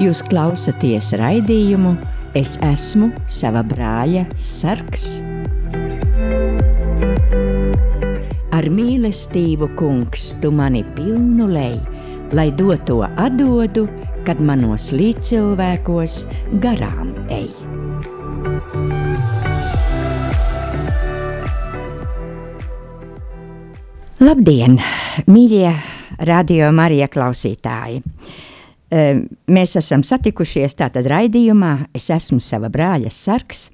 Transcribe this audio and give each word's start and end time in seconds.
Jūs 0.00 0.24
klausāties 0.30 1.12
raidījumu 1.20 1.96
Es 2.30 2.52
esmu 2.62 3.08
sava 3.26 3.64
brāļa 3.66 4.20
sargs. 4.38 5.16
Ar 8.54 8.68
mīlestību, 8.70 9.72
kungs, 9.74 10.28
tu 10.38 10.52
mani 10.54 10.84
pilnu 10.94 11.48
lej, 11.50 11.80
lai 12.38 12.46
doto 12.54 13.00
atdodu, 13.08 13.88
kad 14.22 14.38
manos 14.46 14.92
līdzcilvēkos 14.94 16.20
garām 16.62 17.10
ej. 17.34 17.48
Labdien, 24.22 24.78
mīļie 25.26 25.74
radio 26.30 26.70
Marija 26.76 27.10
klausītāji! 27.10 28.04
Mēs 28.90 29.76
esam 29.78 30.02
satikušies 30.02 30.74
tātad 30.74 31.06
raidījumā, 31.06 31.90
es 31.94 32.08
esmu 32.10 32.40
sava 32.42 32.66
brāļa 32.72 33.12
sargs, 33.14 33.68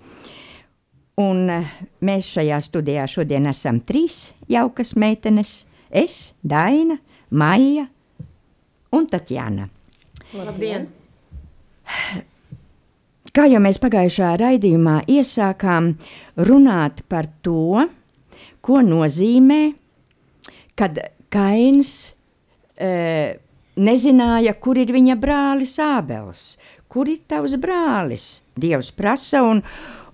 un 1.17 1.47
eh, 1.49 1.71
mēs 2.05 2.35
šajā 2.37 2.59
studijā 2.61 3.07
šodien 3.09 3.49
esam 3.49 3.81
trīs 3.81 4.35
jaukas 4.53 4.93
meitenes– 5.01 5.63
es, 5.91 6.35
Daina, 6.43 6.99
Maija 7.31 7.87
un 8.93 9.07
Tatjana. 9.07 9.69
Labdien! 10.35 10.89
Kā 13.37 13.45
jau 13.51 13.61
mēs 13.61 13.79
pagājušā 13.83 14.33
raidījumā 14.41 15.03
iesākām 15.13 15.91
runāt 16.49 17.03
par 17.11 17.29
to, 17.45 17.85
ko 18.65 18.81
nozīmē, 18.83 19.61
kad 20.77 20.99
Kains 21.33 21.91
e, 22.81 23.37
nezināja, 23.77 24.57
kur 24.61 24.79
ir 24.81 24.93
viņa 24.95 25.17
brālis 25.21 25.77
Ābels, 25.83 26.57
kur 26.89 27.09
ir 27.13 27.23
tavs 27.29 27.57
brālis. 27.61 28.27
Dievs 28.57 28.91
prasa, 28.97 29.43
un, 29.45 29.63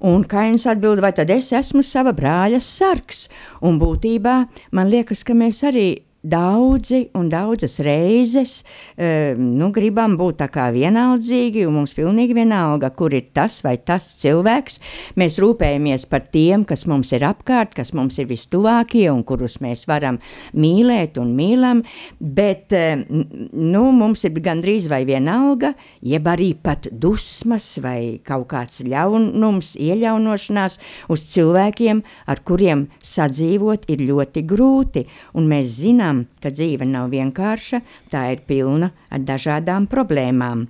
un 0.03 0.25
Kains 0.27 0.67
atbild, 0.67 1.03
vai 1.03 1.13
tad 1.15 1.31
es 1.31 1.53
esmu 1.55 1.85
sava 1.87 2.15
brāļa 2.17 2.61
sargs. 2.63 3.29
Un 3.63 3.79
būtībā 3.83 4.37
man 4.75 4.91
liekas, 4.91 5.23
ka 5.23 5.37
mēs 5.39 5.63
arī 5.69 5.87
daudzi 6.23 7.09
un 7.19 7.29
daudzas 7.33 7.79
reizes 7.83 8.63
uh, 8.63 9.35
nu, 9.39 9.71
gribam 9.75 10.15
būt 10.19 10.39
tā 10.43 10.49
kā 10.53 10.69
vienaldzīgi, 10.75 11.65
un 11.67 11.81
mums 11.81 11.95
pilnīgi 11.97 12.37
vienalga, 12.39 12.93
kur 12.95 13.15
ir 13.17 13.29
tas 13.35 13.59
vai 13.65 13.75
tas 13.83 14.07
cilvēks. 14.23 14.79
Mēs 15.19 15.39
rūpējamies 15.43 16.07
par 16.11 16.27
tiem, 16.33 16.67
kas 16.69 16.87
mums 16.91 17.13
ir 17.17 17.27
apkārt, 17.27 17.75
kas 17.79 17.93
mums 17.97 18.21
ir 18.23 18.31
vistuvākie 18.31 19.09
un 19.13 19.25
kurus 19.27 19.59
mēs 19.65 19.85
varam 19.91 20.21
mīlēt 20.55 21.19
un 21.23 21.35
mīlam, 21.39 21.83
bet 22.21 22.75
uh, 22.77 23.03
nu, 23.09 23.85
mums 23.97 24.23
ir 24.29 24.39
gandrīz 24.43 24.89
vai 24.91 25.03
vienalga, 25.09 25.73
jeb 26.07 26.31
arī 26.31 26.53
pat 26.55 26.87
dusmas 26.93 27.67
vai 27.83 28.21
kaut 28.27 28.49
kāds 28.53 28.83
ļaunums, 28.87 29.75
ieļaunošanās 29.83 30.79
uz 31.13 31.27
cilvēkiem, 31.33 32.03
ar 32.31 32.43
kuriem 32.47 32.87
sadzīvot 33.03 33.89
ir 33.93 34.05
ļoti 34.09 34.45
grūti, 34.49 35.07
un 35.39 35.49
mēs 35.51 35.79
zinām, 35.83 36.12
zinām, 36.13 36.27
ka 36.41 36.51
dzīve 36.51 36.85
nav 36.87 37.11
vienkārša, 37.11 37.81
tā 38.11 38.33
ir 38.33 38.43
pilna 38.47 38.93
ar 39.11 39.21
dažādām 39.21 39.87
problēmām. 39.87 40.69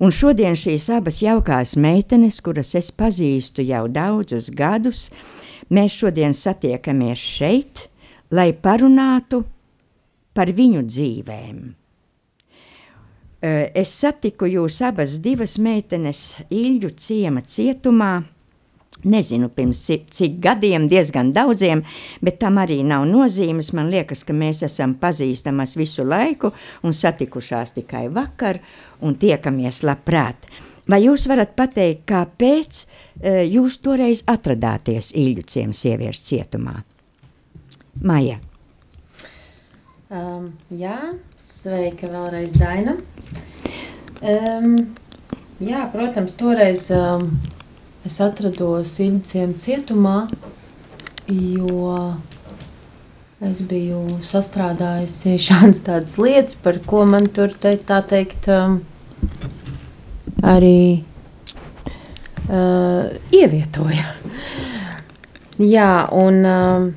Un 0.00 0.10
šodien 0.10 0.56
šīs 0.56 0.88
abas 0.90 1.20
jaukās 1.22 1.76
meitenes, 1.76 2.40
kuras 2.40 2.74
es 2.74 2.90
pazīstu 2.90 3.62
jau 3.62 3.88
daudzus 3.88 4.50
gadus, 4.50 5.10
mēs 5.70 5.92
šodien 5.92 6.32
satiekamies 6.32 7.18
šeit, 7.18 7.88
lai 8.30 8.52
parunātu 8.52 9.44
par 10.32 10.48
viņu 10.48 10.82
dzīvēm. 10.86 11.74
Es 13.42 13.88
satiku 13.88 14.46
jūs 14.46 14.80
abas 14.82 15.18
divas 15.20 15.58
meitenes 15.58 16.36
Ilģu 16.50 16.90
ciema 16.96 17.40
cietumā, 17.40 18.22
Nezinu, 19.04 19.48
pirms 19.48 19.78
cik, 19.86 20.10
cik 20.12 20.34
gadiem, 20.44 20.84
diezgan 20.90 21.30
daudziem, 21.32 21.80
bet 22.20 22.36
tam 22.42 22.58
arī 22.60 22.82
nav 22.84 23.06
nozīmes. 23.08 23.72
Man 23.76 23.88
liekas, 23.92 24.26
ka 24.28 24.36
mēs 24.36 24.60
esam 24.66 24.96
pazīstamas 25.00 25.72
visu 25.80 26.04
laiku 26.04 26.52
un 26.84 26.96
satikušās 26.96 27.72
tikai 27.78 28.08
vakar 28.12 28.60
un 29.00 29.16
tiekamies 29.16 29.80
labprāt. 29.88 30.50
Vai 30.90 31.00
jūs 31.04 31.24
varat 31.30 31.54
pateikt, 31.56 32.04
kāpēc 32.10 32.82
uh, 32.84 33.40
jūs 33.46 33.78
toreiz 33.80 34.24
atradāties 34.28 35.14
Ilģuciem 35.16 35.72
sieviešu 35.76 36.26
cietumā? 36.26 36.80
Maija. 38.04 38.40
Um, 40.10 40.50
jā, 40.74 40.96
sveika 41.38 42.08
vēlreiz 42.10 42.52
Daina. 42.58 42.96
Um, 44.20 44.74
jā, 45.62 45.84
protams, 45.92 46.34
toreiz 46.40 46.88
um, 46.92 47.28
es 48.06 48.20
atrados 48.24 48.94
Ilģciem 49.02 49.54
cietumā, 49.60 50.28
jo 51.28 51.96
es 53.40 53.60
biju 53.64 54.20
sastrādājusi 54.26 55.36
šādas 55.40 55.82
tādas 55.86 56.16
lietas, 56.20 56.56
par 56.60 56.80
ko 56.86 57.04
man 57.08 57.28
tur, 57.32 57.52
te, 57.60 57.74
tā 57.76 58.00
teikt, 58.06 58.48
um, 58.52 58.80
arī 60.44 61.02
uh, 62.48 63.12
ievietoja. 63.36 64.08
Jā, 65.60 65.92
un 66.16 66.40
um, 66.48 66.90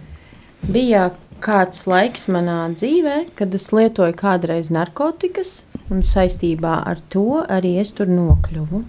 bija 0.71 1.09
kāds 1.43 1.83
laiks 1.89 2.29
manā 2.31 2.61
dzīvē, 2.71 3.17
kad 3.35 3.55
es 3.55 3.67
lietoju 3.75 4.15
kādreiz 4.15 4.71
narkotikas, 4.71 5.63
un 5.91 6.03
saistībā 6.07 6.77
ar 6.87 7.01
to 7.11 7.43
arī 7.43 7.75
es 7.81 7.91
tur 7.95 8.11
nokļuvu. 8.11 8.83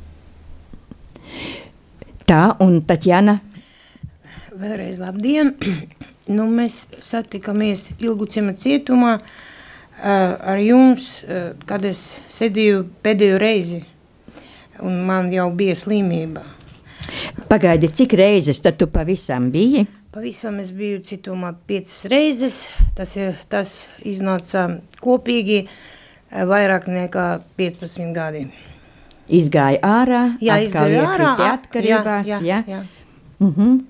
Tā 2.24 2.54
un 2.64 2.78
Tatjana. 2.88 3.36
Vēlreiz 4.56 4.96
labdien! 4.96 5.52
nu, 6.32 6.46
mēs 6.48 6.86
satikāmies 7.04 7.90
Ilgucima 8.00 8.54
cietumā 8.56 9.18
ar 10.00 10.60
jums, 10.62 11.08
kad 11.68 11.84
es 11.84 12.16
sēdīju 12.32 12.80
pēdējo 13.04 13.38
reizi, 13.42 13.82
un 14.80 15.02
man 15.08 15.30
jau 15.32 15.50
bija 15.52 15.76
slimība. 15.76 16.44
Pagaidi, 17.50 17.92
cik 17.92 18.16
reizes 18.16 18.62
tad 18.64 18.80
tu 18.80 18.88
pavisam 18.88 19.50
biji? 19.52 19.84
Pavisam 20.14 20.60
es 20.62 20.70
biju 20.72 21.02
cietumā 21.04 21.52
piecas 21.68 22.06
reizes, 22.08 22.64
tas, 22.96 23.16
ir, 23.18 23.36
tas 23.52 23.82
iznāca 24.06 24.68
kopīgi 25.04 25.66
vairāk 26.32 26.88
nekā 26.88 27.26
15 27.58 28.14
gadiem 28.16 28.54
izgāja 29.28 29.80
ārā, 29.82 30.22
jā, 30.42 30.58
izgāja 30.64 31.06
ārā, 31.08 31.30
atkarībās, 31.52 32.28
jā, 32.28 32.40
jā, 32.44 32.62
jā. 32.68 32.82
Uh 33.40 33.56
-huh. 33.56 33.80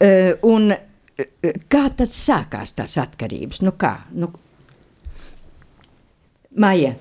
uh, 0.00 0.50
un 0.54 0.72
uh, 0.72 1.52
kā 1.68 1.88
tad 1.96 2.08
sākās 2.08 2.74
tās 2.74 2.98
atkarības? 2.98 3.62
Nu 3.62 3.72
kā? 3.72 3.96
Nu, 4.12 4.32
Maija, 6.56 6.94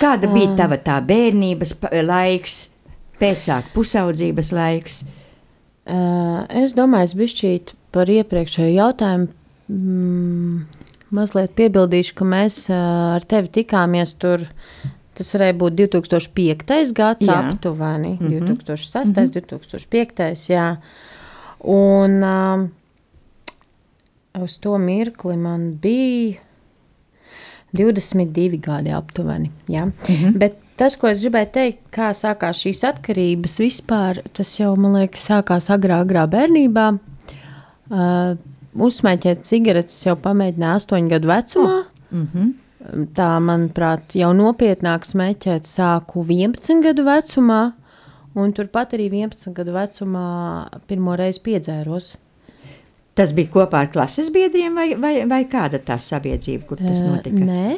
kāda 0.00 0.32
bija 0.32 0.50
um. 0.50 0.56
tava 0.56 0.76
tā 0.76 1.00
bērnības 1.06 1.74
laiks, 2.06 2.68
pēcāk 3.18 3.72
pusaudzības 3.74 4.52
laiks? 4.52 5.04
Uh, 5.82 6.46
es 6.62 6.76
domāju, 6.78 7.04
es 7.04 7.14
bišķīt 7.18 7.74
par 7.90 8.06
iepriekšējo 8.06 8.70
jautājumu 8.76 9.26
mm, 9.66 10.82
mazliet 11.10 11.56
piebildīšu, 11.58 12.14
ka 12.14 12.24
mēs 12.24 12.68
uh, 12.70 13.16
ar 13.16 13.26
tevi 13.26 13.50
tikāmies 13.58 14.14
tur 14.22 14.44
Tas 15.14 15.34
varēja 15.34 15.56
būt 15.60 15.74
2005. 15.76 16.92
gads, 16.96 17.26
jā. 17.26 17.38
aptuveni 17.38 18.18
mm 18.20 18.28
-hmm. 18.28 18.56
2006. 18.56 19.08
Mm 19.08 19.14
-hmm. 19.14 19.30
2005. 19.40 20.48
Jā. 20.48 20.76
Un 21.64 22.22
uh, 22.24 22.68
uz 24.42 24.58
to 24.58 24.78
mirkli 24.78 25.36
man 25.36 25.74
bija 25.74 26.34
22 27.72 28.60
gadi 28.60 28.90
aptuveni. 28.92 29.50
Jā. 29.68 29.84
Mm 29.84 29.92
-hmm. 30.08 30.38
Bet 30.38 30.54
tas, 30.76 30.96
ko 30.96 31.08
es 31.08 31.20
gribēju 31.20 31.50
teikt, 31.52 31.78
kā 31.92 32.10
sākās 32.16 32.60
šīs 32.64 32.82
atkarības 32.88 33.58
vispār, 33.58 34.22
tas 34.32 34.60
jau, 34.60 34.76
man 34.76 34.92
liekas, 34.92 35.28
sākās 35.30 35.70
agrā, 35.70 36.00
agrā 36.04 36.26
bērnībā. 36.26 36.98
Uh, 37.90 38.36
uzsmēķēt 38.74 39.44
cigaretes 39.44 40.06
jau 40.06 40.16
pamēģināja 40.16 40.80
8 40.80 41.08
gadu 41.08 41.28
vecumā. 41.28 41.78
Oh. 41.78 41.84
Mm 42.12 42.28
-hmm. 42.34 42.52
Tā, 43.14 43.28
manuprāt, 43.38 44.16
jau 44.18 44.32
nopietnāk 44.34 45.06
smēķēt 45.06 45.68
sāku 45.68 46.24
11 46.26 46.82
gadu 46.82 47.04
vecumā, 47.06 47.60
un 48.34 48.52
turpat 48.56 48.96
arī 48.96 49.06
11 49.12 49.54
gadu 49.54 49.74
vecumā 49.76 50.26
pirmo 50.90 51.14
reizi 51.18 51.42
piedzēros. 51.46 52.16
Tas 53.14 53.34
bija 53.36 53.52
kopā 53.52 53.84
ar 53.84 53.90
klases 53.92 54.32
biedriem, 54.32 54.74
vai, 54.74 54.88
vai, 54.98 55.14
vai 55.28 55.42
kāda 55.52 55.78
tā 55.84 55.98
sabiedrība, 56.00 56.64
kur 56.70 56.80
tas 56.80 57.02
notika? 57.04 57.44
Nē, 57.44 57.76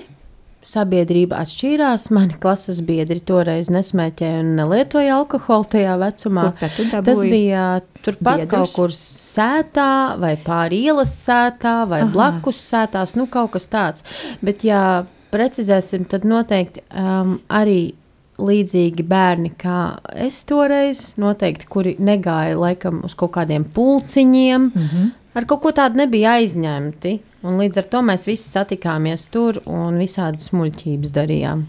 sabiedrība 0.68 1.38
atšķīrās. 1.44 2.08
Mani 2.14 2.36
klases 2.40 2.80
biedri 2.84 3.20
toreiz 3.24 3.70
nesmēķēja 3.72 4.42
un 4.42 4.54
nelietoja 4.58 5.18
alkoholu 5.18 5.68
tajā 5.76 5.96
vecumā. 6.00 6.46
Tas 6.94 7.24
bija 7.24 7.66
turpat 8.04 8.44
biedrus? 8.44 8.52
kaut 8.52 8.76
kur 8.76 8.94
sētā, 8.96 9.90
vai 10.20 10.34
pāri 10.44 10.84
ielas 10.88 11.14
sētā, 11.24 11.82
vai 11.90 12.04
Aha. 12.04 12.12
blakus 12.14 12.60
sētās, 12.70 13.16
nu 13.18 13.28
kaut 13.30 13.54
kas 13.56 13.68
tāds. 13.72 14.06
Bet, 14.44 14.64
ja 14.66 15.04
precizēsim, 15.34 16.06
tad 16.10 16.26
noteikti 16.28 16.84
um, 16.90 17.38
arī 17.52 17.94
līdzīgi 18.34 19.04
bērni, 19.06 19.52
kā 19.58 19.98
es 20.26 20.40
toreiz, 20.48 21.12
noteikti, 21.22 21.68
kuri 21.70 21.94
negāja 22.02 22.56
laikam 22.58 23.04
uz 23.06 23.14
kaut 23.18 23.34
kādiem 23.36 23.66
pulciņiem, 23.76 24.70
mm 24.74 24.88
-hmm. 24.88 25.12
ar 25.38 25.46
kaut 25.46 25.62
ko 25.62 25.70
tādu 25.70 26.02
nebija 26.02 26.34
aizņemti. 26.40 27.18
Un 27.44 27.58
līdz 27.60 27.82
ar 27.82 27.88
to 27.92 28.00
mēs 28.08 28.28
visi 28.28 28.48
satikāmies 28.48 29.28
tur 29.32 29.60
un 29.68 29.98
visādas 30.00 30.52
muļķības 30.56 31.12
darījām. 31.12 31.66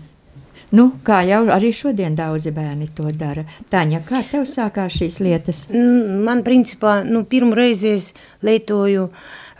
Nu, 0.75 0.87
kā 1.05 1.21
jau 1.27 1.43
arī 1.53 1.69
šodien 1.75 2.15
daudzi 2.17 2.51
bērni 2.55 2.87
to 2.95 3.09
dara. 3.15 3.45
Tāņa, 3.71 4.01
kā 4.07 4.23
tev 4.31 4.47
sākās 4.49 4.97
šīs 4.97 5.19
lietas? 5.23 5.65
Man, 5.71 6.41
principā, 6.47 6.97
nu, 7.05 7.21
pirmo 7.29 7.55
reizi 7.55 7.93
es 7.95 8.09
lietoju 8.45 9.09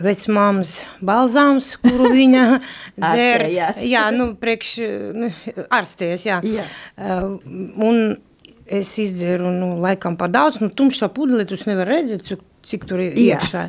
vecmāmas 0.03 0.79
balzāms, 1.05 1.75
kuru 1.83 2.11
viņa 2.15 2.45
dzēra. 3.05 3.49
jā, 3.85 4.07
nu, 4.15 4.31
priekš, 4.39 4.73
nu, 5.15 5.31
ārstējas, 5.67 6.25
jā. 6.27 6.41
jā. 6.47 6.65
Uh, 6.97 7.37
un 7.85 8.17
es 8.65 8.95
izdzēru, 8.99 9.53
nu, 9.53 9.75
laikam 9.83 10.17
pa 10.19 10.27
daudz, 10.31 10.59
nu, 10.63 10.71
tumšā 10.73 11.11
pudeli, 11.13 11.45
tu 11.47 11.59
nevar 11.69 11.91
redzēt, 11.91 12.25
cik, 12.25 12.43
cik 12.65 12.87
tur 12.89 13.03
ir 13.03 13.13
jā. 13.13 13.37
iekšā. 13.37 13.67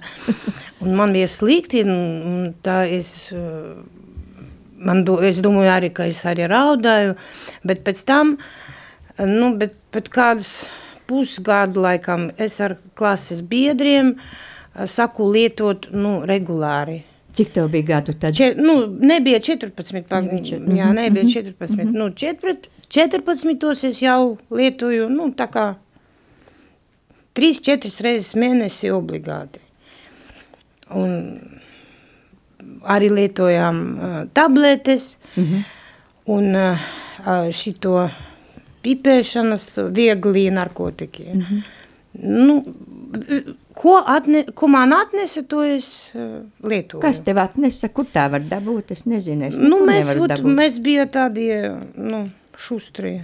Un 0.84 0.96
man 0.98 1.12
bija 1.16 1.28
slikti, 1.30 1.84
un 1.84 2.54
tā 2.64 2.84
es... 2.90 3.30
Uh, 3.34 3.84
man 4.86 5.04
do, 5.06 5.16
es 5.24 5.38
domāju 5.40 5.70
arī, 5.72 5.90
ka 5.94 6.04
es 6.10 6.20
arī 6.28 6.46
raudāju, 6.52 7.14
bet 7.66 7.80
pēc 7.86 8.02
tam, 8.08 8.34
nu, 9.18 9.54
bet, 9.56 9.76
bet 9.94 10.10
kādas 10.12 10.66
pusgadu 11.08 11.80
laikam 11.80 12.28
es 12.42 12.58
ar 12.60 12.76
klases 12.98 13.40
biedriem 13.40 14.14
uh, 14.16 14.84
saku 14.84 15.30
lietot 15.32 15.88
nu, 15.96 16.18
regulāri. 16.28 17.00
Cik 17.36 17.52
tev 17.52 17.68
bija 17.72 17.88
gadu 17.90 18.14
tad? 18.16 18.36
Če, 18.36 18.54
nu, 18.56 18.78
nebija 19.00 19.40
14, 19.44 20.06
pag... 20.08 20.28
jā, 20.42 20.92
nebija 20.96 21.24
14. 21.40 21.74
Mm 21.76 21.80
-hmm. 21.80 21.96
nu, 21.96 22.10
14, 22.10 22.68
14 22.88 23.88
es 23.90 24.02
jau 24.02 24.38
lietoju, 24.50 25.08
nu, 25.08 25.32
tā 25.36 25.48
kā 25.52 25.74
3-4 27.36 28.02
reizes 28.04 28.34
mēnesi 28.38 28.90
obligāti. 28.94 29.60
Un 30.96 31.12
arī 32.86 33.10
lietojām 33.10 33.80
uh, 33.82 34.16
tabletes 34.34 35.16
mm 35.34 35.44
-hmm. 35.44 35.62
un 36.26 36.56
uh, 36.56 36.78
šito 37.50 38.08
pipēšanas 38.82 39.70
viegli 39.92 40.50
narkotiki. 40.50 41.26
Mm 41.34 41.40
-hmm. 41.40 41.62
nu, 42.12 42.62
Ko, 43.74 44.02
atne, 44.06 44.44
ko 44.54 44.66
man 44.66 44.92
atnesa, 44.92 45.42
to 45.42 45.62
es 45.64 46.10
uh, 46.14 46.20
lietoju. 46.68 47.00
Kas 47.00 47.20
tev 47.24 47.38
atnesa, 47.38 47.88
kur 47.88 48.06
tā 48.12 48.30
var 48.30 48.40
dabūt, 48.40 48.90
es 48.90 49.04
nezinu, 49.04 49.44
es 49.44 49.58
nu, 49.58 49.82
mēs, 49.86 50.10
ot, 50.20 50.40
mēs 50.40 50.78
bija 50.82 51.06
tādi, 51.06 51.50
nu, 51.96 52.30
šustri. 52.56 53.22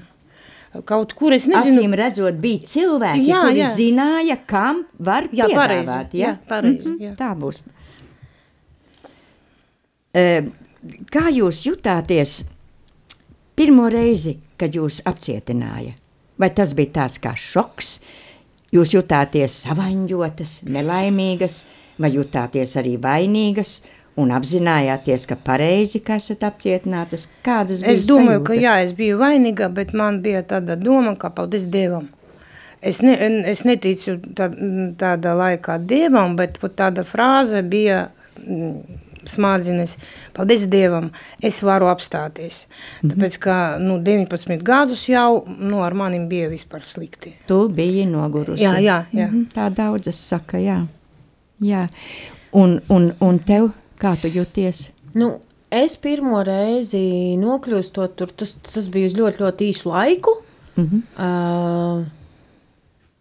Kaut 0.88 1.12
kur 1.12 1.34
es 1.36 1.44
nezinu. 1.50 1.82
Acīm 1.82 1.94
redzot, 1.98 2.36
bija 2.40 2.64
cilvēki, 2.70 3.26
jā, 3.28 3.40
kuri 3.44 3.60
jā. 3.60 3.68
zināja, 3.76 4.38
kam 4.48 4.82
var 4.96 5.26
jā, 5.28 5.44
piedāvāt. 5.44 5.58
Pareizi, 5.60 5.98
ja? 6.16 6.30
jā, 6.30 6.32
pareizi, 6.48 6.88
mm 6.88 6.94
-hmm, 6.94 7.02
jā. 7.04 7.12
Tā 7.18 7.30
būs. 7.36 7.60
Uh, 10.12 10.48
kā 11.12 11.28
jūs 11.28 11.60
jutāties 11.66 12.44
pirmo 13.54 13.88
reizi, 13.92 14.38
kad 14.56 14.72
jūs 14.72 15.02
apcietināja? 15.04 15.92
Vai 16.38 16.50
tas 16.50 16.72
bija 16.74 16.90
tāds 17.00 17.20
kā 17.20 17.34
šoks? 17.36 18.00
Jūs 18.72 18.94
jutāties 18.94 19.52
savaņģotas, 19.66 20.62
nelaimīgas, 20.64 21.64
vai 21.98 22.10
jutāties 22.14 22.76
arī 22.80 22.96
vainīgas 22.96 23.82
un 24.22 24.32
apzinājāties, 24.36 25.26
ka 25.30 25.36
pareizi, 25.36 26.00
ka 26.06 26.16
esat 26.20 26.46
apcietinātas? 26.48 27.28
Kādas 27.46 27.84
bija 27.84 27.94
Es 27.98 28.06
domāju, 28.08 28.40
sajūtas? 28.40 28.48
ka 28.48 28.54
jā, 28.54 28.74
es 28.86 28.96
biju 28.98 29.20
vainīga, 29.20 29.68
bet 29.74 29.92
man 29.92 30.22
bija 30.24 30.42
tāda 30.42 30.76
doma, 30.76 31.16
ka 31.16 31.30
paldies 31.30 31.68
Dievam. 31.72 32.08
Es, 32.82 33.02
ne, 33.02 33.14
es 33.46 33.62
neticu 33.64 34.16
tā, 34.34 34.48
tāda 34.98 35.36
laikā 35.38 35.78
Dievam, 35.86 36.36
bet 36.36 36.58
tāda 36.76 37.04
frāze 37.06 37.62
bija 37.62 38.08
smadzenes. 39.24 39.96
Paldies 40.32 40.66
Dievam, 40.70 41.10
es 41.42 41.62
varu 41.62 41.86
apstāties. 41.86 42.66
Mm 42.66 43.10
-hmm. 43.10 43.14
Tāpēc, 43.14 43.38
ka 43.38 43.76
nu, 43.78 43.98
19 43.98 44.62
gadus 44.62 45.08
jau 45.08 45.44
nu, 45.58 45.82
ar 45.82 45.94
manim 45.94 46.28
bija 46.28 46.48
vispār 46.48 46.82
slikti. 46.82 47.34
Tu 47.46 47.68
biji 47.68 48.06
nogurusi. 48.06 48.62
Jā, 48.62 48.78
jā. 48.78 49.04
jā. 49.12 49.28
Mm 49.28 49.34
-hmm. 49.34 49.46
Tā 49.54 49.70
daudzas 49.70 50.28
saka, 50.28 50.58
jā. 50.58 50.86
jā. 51.60 51.88
Un, 52.52 52.80
un, 52.88 53.12
un 53.20 53.38
tev, 53.38 53.70
kā 54.02 54.14
tu 54.20 54.30
jūties? 54.32 54.88
Nu, 55.18 55.34
es 55.72 55.96
pirmo 56.00 56.42
reizi 56.46 57.36
nokļūstot 57.40 58.16
tur, 58.18 58.32
tas, 58.36 58.56
tas 58.66 58.88
bija 58.92 59.10
uz 59.10 59.16
ļoti, 59.18 59.42
ļoti 59.44 59.68
īsu 59.72 59.92
laiku. 59.92 60.36
Mm 60.76 60.88
-hmm. 60.88 61.02
uh, 61.20 62.04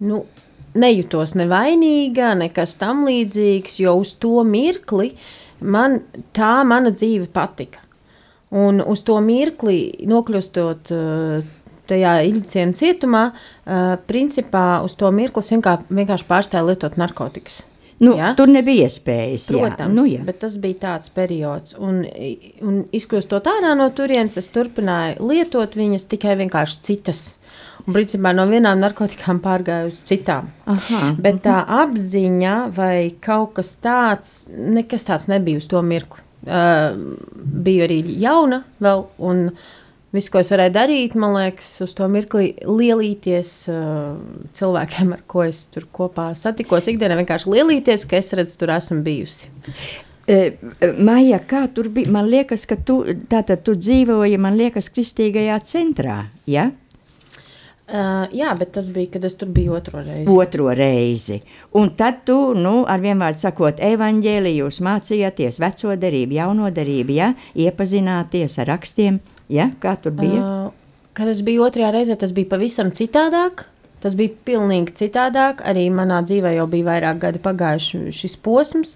nu, 0.08 0.26
nejūtos 0.74 1.36
nevainīga, 1.36 2.34
nekas 2.40 2.78
tam 2.80 3.06
līdzīgs, 3.08 3.80
jo 3.84 3.96
uz 4.00 4.16
to 4.16 4.44
mirkli 4.48 5.12
man 5.60 6.00
tā 6.34 6.64
mana 6.68 6.92
dzīve 6.92 7.28
patika. 7.28 7.80
Un 8.52 8.82
uz 8.84 9.04
to 9.08 9.16
mirkli, 9.24 10.06
nokļūstot 10.08 10.92
uh, 10.92 11.44
tajā 11.88 12.16
ilgcienu 12.28 12.74
cietumā, 12.74 13.26
uh, 13.32 13.96
principā 14.08 14.82
uz 14.84 14.96
to 14.96 15.12
mirkli 15.12 15.44
vienkārši 15.90 16.28
pārstāja 16.28 16.66
lietot 16.68 16.98
narkotikas. 16.98 17.62
Nu, 18.02 18.16
ja? 18.18 18.32
Tur 18.38 18.50
nebija 18.50 18.88
iespējas. 18.90 19.50
Protams, 19.52 19.84
jā. 19.84 19.90
Nu, 19.94 20.08
jā. 20.10 20.24
bet 20.26 20.40
tas 20.42 20.56
bija 20.62 20.80
tāds 20.88 21.12
periods. 21.14 21.76
Un, 21.78 22.02
un 22.66 22.80
izkļūstot 22.98 23.50
ārā 23.52 23.76
no 23.78 23.92
turienes, 23.94 24.40
es 24.42 24.50
turpināju 24.54 25.30
lietot 25.30 25.78
viņas 25.78 26.10
tikai 26.10 26.34
vienkārši 26.40 26.82
citas 26.88 27.28
Un, 27.88 27.96
principā, 27.96 28.34
no 28.36 28.46
vienām 28.50 28.82
narkotikām 28.82 29.40
pārgāju 29.42 29.90
uz 29.90 30.00
citām. 30.06 30.52
Aha, 30.70 31.14
Bet 31.22 31.42
tā 31.46 31.62
apziņa 31.82 32.56
vai 32.76 33.12
kaut 33.24 33.56
kas 33.58 33.74
tāds, 33.82 34.34
nekas 34.52 35.08
tāds 35.08 35.28
nebija 35.32 35.62
uz 35.62 35.70
to 35.72 35.82
mirkli. 35.86 36.26
Uh, 36.42 36.98
biju 37.66 37.86
arī 37.86 38.00
jauna 38.22 38.64
vēl, 38.82 39.04
un 39.22 39.44
viss, 40.16 40.32
ko 40.32 40.42
es 40.42 40.52
varēju 40.54 40.76
darīt, 40.76 41.18
man 41.20 41.36
liekas, 41.38 41.72
uz 41.86 41.96
to 41.98 42.08
mirkli 42.12 42.54
lielīties 42.68 43.52
uh, 43.72 44.14
cilvēkiem, 44.58 45.16
ar 45.18 45.26
ko 45.32 45.46
es 45.48 45.66
tur 45.74 45.88
kopā 45.94 46.32
satikos. 46.38 46.90
Ikdienā 46.92 47.20
vienkārši 47.22 47.52
lielīties, 47.56 48.08
ka 48.10 48.20
es 48.20 48.32
redzu, 48.38 48.60
tur 48.62 48.74
esmu 48.78 49.02
bijusi. 49.06 49.52
Maija, 51.02 51.42
kā 51.44 51.66
tur 51.74 51.90
bija? 51.92 52.12
Man 52.14 52.30
liekas, 52.32 52.68
ka 52.70 52.78
tu, 52.78 53.02
tātad, 53.32 53.64
tu 53.66 53.74
dzīvoji, 53.76 54.38
liekas, 54.60 54.92
kristīgajā 54.94 55.58
centrā, 55.68 56.22
ja? 56.48 56.70
Uh, 57.92 58.24
jā, 58.32 58.54
bet 58.56 58.70
tas 58.78 58.88
bija, 58.94 59.10
kad 59.18 59.26
es 59.28 59.34
tur 59.36 59.50
biju 59.52 59.74
otro 59.76 60.00
reizi. 60.00 60.24
Otro 60.32 60.70
reizi. 60.72 61.42
Un 61.76 61.90
tad 62.00 62.22
tu, 62.28 62.38
nu, 62.56 62.86
ar 62.88 63.02
vienvārdu 63.04 63.42
sakot, 63.42 63.82
evaņģēliju 63.84 64.62
jūs 64.64 64.78
mācījāties 64.88 65.60
veco 65.60 65.98
derību, 66.00 66.38
jauno 66.40 66.70
derību, 66.72 67.18
ja? 67.18 67.34
iepazināties 67.60 68.56
ar 68.64 68.72
rakstiem, 68.72 69.20
ja? 69.52 69.68
kā 69.84 69.98
tur 70.00 70.16
bija? 70.16 70.40
Uh, 70.40 71.02
kad 71.20 71.28
es 71.28 71.44
biju 71.44 71.66
otrajā 71.68 71.92
reizē, 71.98 72.16
tas 72.22 72.32
bija 72.38 72.54
pavisam 72.54 72.94
citādāk. 72.96 73.66
Tas 74.02 74.16
bija 74.18 74.34
pilnīgi 74.48 74.96
citādāk. 74.98 75.60
Arī 75.68 75.90
manā 75.94 76.22
dzīvē 76.26 76.56
jau 76.56 76.70
bija 76.72 76.88
vairāk 76.88 77.20
gadi 77.22 77.42
pagājuši 77.44 78.16
šis 78.16 78.38
posms. 78.42 78.96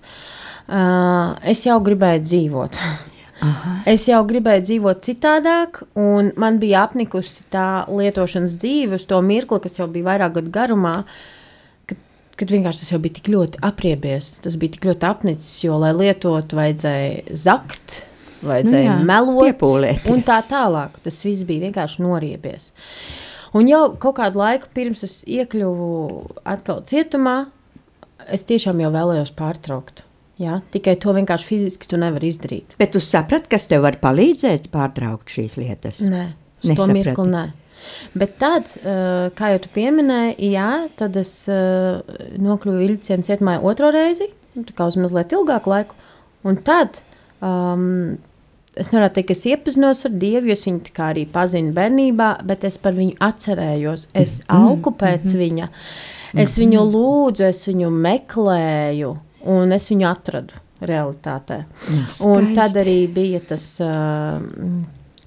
Uh, 0.65 1.35
es 1.45 1.67
jau 1.67 1.77
gribēju 1.83 2.23
dzīvot. 2.25 2.79
Aha. 3.45 3.75
Es 3.89 4.07
jau 4.09 4.21
gribēju 4.27 4.63
dzīvot 4.65 5.01
citādāk, 5.05 5.81
un 5.99 6.31
man 6.41 6.59
bija 6.61 6.85
apnikusi 6.87 7.45
tā 7.53 7.85
lietošanas 7.89 8.57
dzīve 8.61 8.99
to 9.09 9.19
mirkli, 9.25 9.61
kas 9.63 9.79
jau 9.79 9.87
bija 9.91 10.09
vairāk 10.09 10.37
gadu 10.39 10.53
garumā. 10.53 10.95
Kad, 11.89 11.99
kad 12.39 12.53
vienkārši 12.55 12.83
tas 12.83 12.93
jau 12.95 13.01
bija 13.03 13.17
tik 13.19 13.29
ļoti 13.33 13.61
apriebies, 13.65 14.31
tas 14.45 14.57
bija 14.61 14.77
tik 14.77 14.89
ļoti 14.89 15.09
apnicis, 15.09 15.51
jo, 15.65 15.77
lai 15.81 15.93
lietotu, 15.97 16.57
vajadzēja 16.57 17.37
zakt, 17.45 17.99
vajadzēja 18.45 18.87
nu 18.87 19.03
jā, 19.03 19.09
melot, 19.11 19.43
piepūlēties. 19.49 20.09
un 20.13 20.25
tā 20.25 20.39
tālāk. 20.47 20.97
Tas 21.05 21.21
viss 21.27 21.45
bija 21.47 21.67
vienkārši 21.67 22.05
noriebies. 22.05 22.71
Un 23.55 23.69
jau 23.71 23.85
kaut 24.01 24.17
kādu 24.17 24.41
laiku 24.41 24.71
pirms 24.75 25.05
es 25.07 25.21
iekļuvu 25.31 25.91
atkal 26.55 26.81
cietumā, 26.87 27.37
es 28.31 28.43
tiešām 28.47 28.81
jau 28.83 28.91
vēlējos 28.95 29.31
pārtraukt. 29.37 30.04
Jā, 30.41 30.59
tikai 30.73 30.97
to 30.99 31.13
vienkārši 31.15 31.47
fiziski 31.47 31.87
tu 31.87 31.99
nevari 31.99 32.27
izdarīt. 32.27 32.75
Bet 32.79 32.91
tu 32.91 32.99
saprati, 33.03 33.47
kas 33.53 33.69
tev 33.71 33.85
var 33.85 33.95
palīdzēt 34.01 34.67
pārtraukt 34.73 35.31
šīs 35.31 35.55
lietas? 35.61 36.01
Nē, 36.03 36.25
uz 36.63 36.73
to 36.75 36.87
mirkli 36.91 37.27
nē. 37.31 37.45
Bet 38.17 38.35
tad, 38.41 38.69
uh, 38.81 39.29
kā 39.37 39.53
jau 39.53 39.61
tu 39.63 39.71
pieminēji, 39.75 40.51
jā, 40.55 40.69
tad 40.99 41.15
es 41.21 41.31
uh, 41.51 42.01
nokļuvu 42.41 42.83
Ilģiciem 42.83 43.23
cietumā 43.27 43.59
otro 43.63 43.91
reizi, 43.93 44.27
nu, 44.57 44.65
tā 44.67 44.75
kā 44.75 44.87
uz 44.89 44.97
mazliet 44.99 45.35
ilgāku 45.37 45.71
laiku. 45.71 45.99
Un 46.45 46.57
tad 46.65 46.99
um, 47.39 48.17
es 48.75 48.91
nevaru 48.91 49.13
teikt, 49.15 49.29
ka 49.29 49.37
es 49.37 49.45
iepazinos 49.49 50.03
ar 50.09 50.17
Dievu, 50.19 50.49
jo 50.49 50.57
es 50.57 50.65
viņu 50.67 50.95
arī 51.05 51.23
pazinu 51.31 51.71
bērnībā, 51.75 52.31
bet 52.47 52.67
es 52.67 52.79
par 52.81 52.97
viņu 52.97 53.15
atcerējos. 53.23 54.09
Es 54.13 54.41
mm, 54.41 54.57
augu 54.57 54.91
pēc 54.91 55.29
mm 55.29 55.31
-hmm. 55.31 55.43
viņa, 55.45 55.69
es 56.43 56.57
viņu 56.59 56.83
lūdzu, 56.91 57.47
es 57.47 57.63
viņu 57.69 57.93
meklēju 57.93 59.15
un 59.45 59.71
es 59.75 59.89
viņu 59.91 60.07
atradu. 60.09 60.61
realitātē. 60.85 61.61
Jā, 61.89 62.01
Un 62.27 62.49
tad 62.53 62.71
skaisti. 62.73 62.79
arī 62.81 62.95
bija 63.15 63.39
tas 63.47 63.63
uh, 63.81 64.41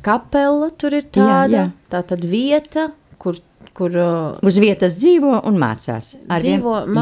kapela, 0.05 0.69
tur 0.79 0.95
ir 0.99 1.07
tāda, 1.13 1.49
Jā, 1.49 1.63
jā. 1.65 1.69
tā 1.91 2.03
tad 2.13 2.25
vieta, 2.29 2.89
kur, 3.19 3.39
kur 3.75 3.97
uh, 3.97 4.37
Uz 4.47 4.59
vietas 4.61 4.99
dzīvo 5.01 5.39
un 5.49 5.57
mācās. 5.59 6.13
Ar 6.29 6.45
vien- 6.45 6.61
dzīvo, 6.61 6.75
Jā. 6.85 6.93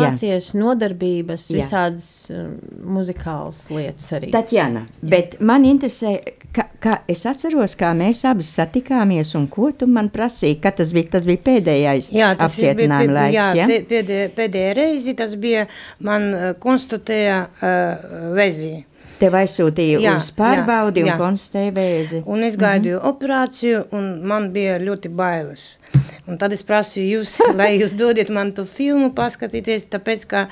nodarbības, 0.60 1.48
Jā. 1.50 1.58
visādas 1.58 2.08
uh, 2.30 2.46
muzikālas 2.86 3.64
lietas 3.74 4.08
arī. 4.16 4.30
Tatjana, 4.34 4.86
bet 5.02 5.38
man 5.40 5.66
interesē, 5.68 6.14
ka, 6.52 6.66
ka 6.80 6.96
es 7.08 7.24
atceros, 7.28 7.76
kā 7.78 7.92
mēs 7.96 8.24
abas 8.28 8.50
satikāmies 8.58 9.34
un 9.38 9.46
ko 9.52 9.70
tu 9.76 9.88
man 9.90 10.10
prasīji, 10.14 10.60
tas 10.62 10.92
bija, 10.96 11.10
tas 11.16 11.28
bija 11.28 11.42
pēdējais 11.50 12.10
apcietinājuma 12.32 13.16
laiks, 13.20 13.36
jā, 13.36 13.46
ja? 13.60 13.68
pē- 13.70 13.84
pēdējā, 13.90 14.26
pēdējā 14.36 14.74
reizi 14.78 15.16
tas 15.18 15.34
bija, 15.40 15.66
man 15.98 16.28
uh, 16.32 16.52
konstatēja 16.62 17.40
uh, 17.46 18.20
vēzi. 18.36 18.74
Tev 19.16 19.32
aizsūtīja 19.38 20.00
Jā, 20.02 20.14
uz 20.20 20.28
pārbaudi 20.36 21.00
jā, 21.00 21.06
un 21.06 21.08
jā. 21.08 21.16
konstatēja 21.20 21.72
vēzi. 21.76 22.18
Un 22.28 22.42
es 22.44 22.58
gaidīju 22.60 22.98
mm 22.98 23.02
-hmm. 23.02 23.14
operāciju, 23.14 23.84
un 23.96 24.10
man 24.28 24.50
bija 24.52 24.76
ļoti 24.78 25.08
bailes. 25.08 25.78
Un 26.26 26.36
tad 26.38 26.52
es 26.52 26.62
prasīju 26.66 27.20
jūs, 27.20 27.38
lai 27.58 27.78
jūs 27.78 27.96
dodiet 27.96 28.30
man 28.30 28.52
to 28.52 28.64
filmu 28.64 29.12
paskatīties, 29.16 29.88
tāpēc, 29.94 30.26
ka, 30.28 30.46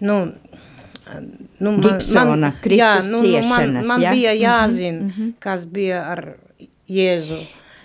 nu, 0.00 0.34
nu 1.58 1.72
man, 1.72 1.82
Gibsona, 1.82 2.52
Kristus 2.62 2.78
jā, 2.80 2.94
nu, 3.10 3.10
nu, 3.10 3.18
man, 3.20 3.26
ciešanas, 3.26 3.86
man 3.88 4.02
ja? 4.02 4.14
bija 4.14 4.32
jāzina, 4.32 5.00
mm 5.00 5.12
-hmm. 5.16 5.32
kas 5.38 5.66
bija 5.66 6.02
ar 6.14 6.24
Jēzu. 6.88 7.42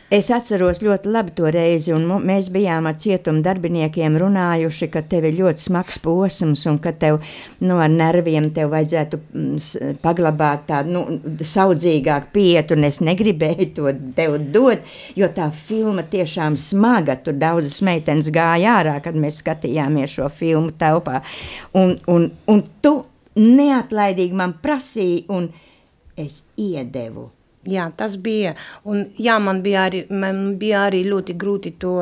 Es 0.10 0.32
atceros 0.34 0.80
ļoti 0.82 1.12
labi 1.14 1.36
to 1.38 1.52
reizi, 1.54 1.92
un 1.94 2.08
mēs 2.26 2.48
bijām 2.50 2.88
ar 2.90 2.96
cietumu 2.98 3.44
darbiniekiem 3.46 4.16
runājuši, 4.18 4.88
ka 4.90 5.04
tev 5.06 5.28
ir 5.30 5.36
ļoti 5.38 5.62
smags 5.68 6.00
posms, 6.02 6.64
un 6.66 6.80
ka 6.82 6.96
tev 6.98 7.20
nu, 7.62 7.76
ar 7.78 7.92
nerviem 7.94 8.48
tev 8.56 8.72
vajadzētu 8.74 9.20
mm, 9.20 10.00
paglabāt 10.02 10.66
tādu 10.72 10.96
nu, 10.96 11.04
saudzīgāku 11.52 12.34
pietu, 12.34 12.74
un 12.74 12.90
es 12.90 12.98
negribēju 13.06 13.70
to 13.78 13.94
tev 14.18 14.40
dot, 14.50 14.90
jo 15.14 15.30
tā 15.30 15.52
filma 15.54 16.02
tiešām 16.02 16.58
smaga. 16.58 17.20
Tur 17.22 17.38
daudzas 17.38 17.78
meitenes 17.86 18.32
gāja 18.34 18.80
ārā, 18.80 18.98
kad 19.06 19.14
mēs 19.14 19.44
skatījāmies 19.44 20.18
šo 20.18 20.34
filmu 20.34 20.74
telpā. 20.82 21.22
Un, 21.78 22.00
un, 22.10 22.32
un 22.50 22.66
tu 22.82 22.98
neatlaidīgi 23.40 24.36
man 24.38 24.56
prasīji, 24.64 25.26
un 25.34 25.50
es 26.20 26.44
iedevu. 26.60 27.30
Jā, 27.70 27.90
tas 27.96 28.16
bija. 28.24 28.54
Un, 28.88 29.04
jā, 29.20 29.36
man 29.44 29.60
bija 29.64 29.84
arī, 29.90 30.06
man 30.10 30.56
bija 30.60 30.86
arī 30.88 31.04
ļoti 31.08 31.36
grūti 31.40 31.74
to 31.82 31.96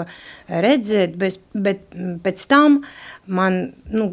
redzēt, 0.48 1.16
bet, 1.18 1.40
bet 1.54 1.88
pēc 2.24 2.44
tam 2.50 2.82
man 3.26 3.60
nu, 3.90 4.12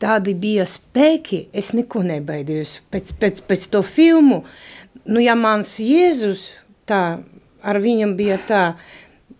tādi 0.00 0.34
bija 0.38 0.64
spēki, 0.68 1.46
es 1.52 1.74
neko 1.76 2.02
nebaidījos. 2.08 2.78
Pēc, 2.92 3.12
pēc, 3.20 3.42
pēc 3.50 3.66
to 3.74 3.82
filmu, 3.84 4.42
nu, 5.04 5.20
ja 5.20 5.36
mans 5.38 5.76
Jēzus 5.82 6.48
tā, 6.88 7.02
ar 7.60 7.80
viņam 7.84 8.16
bija 8.18 8.38
tā, 8.48 8.62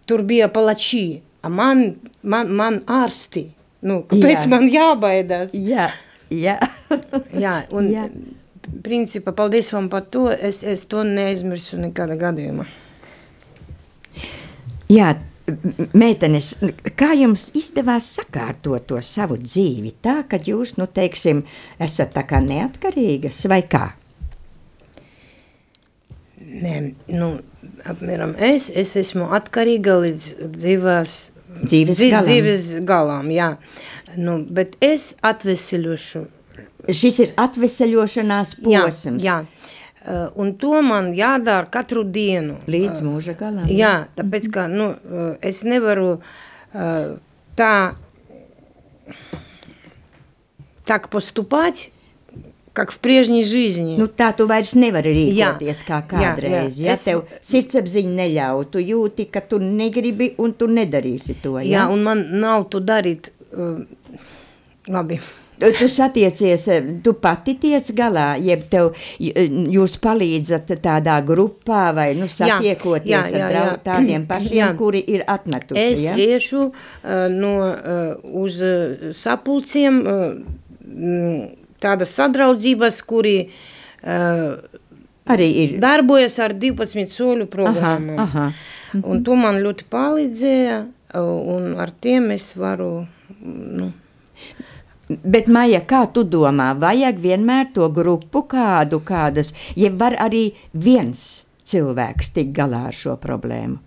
tur 0.09 0.25
bija 0.29 0.51
palačī, 0.53 1.23
a 1.43 1.49
man, 1.53 1.95
man, 2.23 2.53
man 2.53 2.83
ārsti. 2.85 3.49
Nu, 3.89 4.03
kāpēc 4.11 4.43
Jā. 4.43 4.49
man 4.51 4.67
jābaidās? 4.67 5.53
Jā, 5.55 5.93
Jā, 6.35 6.59
Jā 7.45 7.55
un 7.77 7.89
Jā. 7.93 8.09
principā 8.85 9.33
paldies 9.37 9.71
vam 9.73 9.89
par 9.93 10.09
to. 10.13 10.29
Es, 10.33 10.63
es 10.63 10.85
to 10.91 11.05
neaizmirsu 11.07 11.81
nekādā 11.81 12.19
gadījumā. 12.21 12.67
Jā, 14.89 15.13
meitenes, 15.97 16.55
kā 16.97 17.13
jums 17.17 17.49
izdevās 17.57 18.07
sakārtot 18.19 18.87
to 18.89 19.01
savu 19.05 19.37
dzīvi, 19.41 19.95
tā 20.05 20.23
ka 20.29 20.41
jūs, 20.45 20.77
nu, 20.81 20.89
teiksim, 20.89 21.43
esat 21.81 22.15
tā 22.17 22.25
kā 22.29 22.41
neatkarīgas 22.45 23.43
vai 23.53 23.63
kā? 23.69 23.91
Nē, 26.49 26.75
nu, 27.13 27.35
apmēram 27.89 28.33
es, 28.41 28.71
es 28.73 28.95
esmu 28.97 29.29
atkarīga 29.37 29.99
līdz 30.05 30.29
dzīvās 30.57 31.19
Dzīves 31.64 31.98
dzi- 32.00 32.10
galam. 32.12 32.24
dzīves 32.28 32.64
galām, 32.90 33.28
jā. 33.34 33.50
Nu, 34.18 34.40
bet 34.50 34.76
es 34.82 35.14
atveseļošu. 35.22 36.24
Šis 36.90 37.20
ir 37.24 37.30
atveseļošanās 37.40 38.56
posms 38.64 39.24
Jā, 39.24 39.38
jā. 39.44 39.70
Uh, 40.04 40.28
un 40.36 40.50
to 40.60 40.82
man 40.84 41.14
jādara 41.16 41.70
katru 41.72 42.04
dienu. 42.04 42.58
līdz 42.68 43.00
mūža 43.06 43.38
galam. 43.40 43.70
Jā, 43.72 44.08
tāpēc, 44.18 44.50
ka, 44.52 44.66
nu, 44.68 44.90
uh, 44.92 45.36
es 45.42 45.62
nevaru 45.64 46.18
uh, 46.18 47.14
tā, 47.56 47.94
так 50.86 51.08
поступать, 51.10 51.92
как 52.78 52.92
в 52.92 52.98
прежней 53.00 53.44
жизни. 53.44 53.96
Nu, 53.98 54.08
tā 54.08 54.32
tu 54.36 54.48
vairs 54.50 54.74
nevari 54.74 55.12
rīkoties 55.14 55.84
Jā, 55.84 55.86
kā 55.86 56.00
jā, 56.10 56.34
kādreiz. 56.36 56.80
jā. 56.80 56.86
Ja 56.88 56.94
Es- 56.94 57.04
tev 57.06 57.22
sirdsapziņa 57.42 58.14
neļauj, 58.18 58.66
tu 58.72 58.80
jūti, 58.80 59.30
ka 59.32 59.42
tu 59.42 59.60
negribi 59.60 60.34
un 60.40 60.54
tu 60.54 60.66
nedarīsi 60.68 61.36
to. 61.44 61.52
Jā, 61.60 61.64
Ja? 61.70 61.88
un 61.90 62.02
man 62.04 62.26
nav 62.40 62.70
to 62.70 62.80
darīt. 62.80 63.30
Uh, 63.56 63.86
labi. 64.88 65.20
Tu 65.60 65.70
tu 65.78 65.88
satiecies, 65.88 66.68
eh, 66.68 66.82
tu 67.04 67.14
pati 67.14 67.54
tiec 67.62 67.92
galā, 67.96 68.36
jeb 68.44 68.60
tev, 68.70 68.96
j- 69.20 69.34
jūs 69.70 70.00
palīdzat 70.02 70.66
tādā 70.82 71.22
grupā 71.24 71.94
vai 71.94 72.16
nu, 72.16 72.26
satiekoties 72.26 73.06
jā, 73.06 73.22
ar 73.22 73.40
jā, 73.40 73.50
drau, 73.50 73.68
jā. 73.70 73.78
tādiem 73.84 74.26
pašiem, 74.28 74.58
Jā. 74.58 74.76
kuri 74.78 75.04
ir 75.08 75.24
atmetuši. 75.28 75.78
Es 75.94 76.00
ja? 76.02 76.16
iešu 76.18 76.72
uh, 76.74 77.28
no, 77.30 77.70
uh, 77.70 78.42
uz 78.44 78.60
uh, 78.62 79.14
sapulciem 79.14 80.02
uh, 80.02 80.34
mm, 80.88 81.50
tādas 81.83 82.15
sadraudzības, 82.19 83.01
kuri 83.09 83.37
uh, 83.45 84.59
Arī 85.29 85.49
ir. 85.63 85.79
darbojas 85.83 86.39
ar 86.41 86.55
12 86.57 87.13
soļu 87.13 87.47
Aha, 87.47 87.53
programmu. 87.53 88.19
aha. 88.25 88.51
Un 89.05 89.23
to 89.25 89.37
man 89.37 89.61
ļoti 89.65 89.89
palīdzēja, 89.93 90.79
uh, 91.15 91.33
un 91.57 91.75
ar 91.81 91.93
tiem 92.01 92.31
es 92.37 92.53
varu, 92.57 93.07
nu, 93.45 93.93
Bet, 95.09 95.47
Maija, 95.49 95.81
kā 95.89 96.03
tu 96.13 96.21
domā, 96.29 96.75
vajag 96.77 97.17
vienmēr 97.23 97.71
to 97.73 97.87
grupu 97.89 98.43
kādu, 98.45 99.01
kādas, 99.01 99.55
ja 99.73 99.89
var 99.89 100.19
arī 100.21 100.51
viens 100.77 101.23
cilvēks 101.65 102.35
tikt 102.37 102.53
galā 102.57 102.83
ar 102.91 102.97
šo 102.97 103.15
problēmu? 103.21 103.79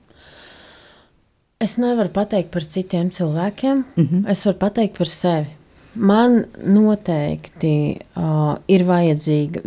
Es 1.61 1.77
nevaru 1.77 2.09
pateikt 2.09 2.49
par 2.49 2.65
citiem 2.65 3.11
cilvēkiem. 3.13 3.83
Mm 3.95 4.07
-hmm. 4.07 4.29
Es 4.31 4.45
varu 4.45 4.57
pateikt 4.57 4.97
par 4.97 5.07
sevi. 5.07 5.47
Man 5.95 6.45
noteikti 6.63 7.75
uh, 8.15 8.55
ir 8.71 8.85
vajadzīga 8.87 9.63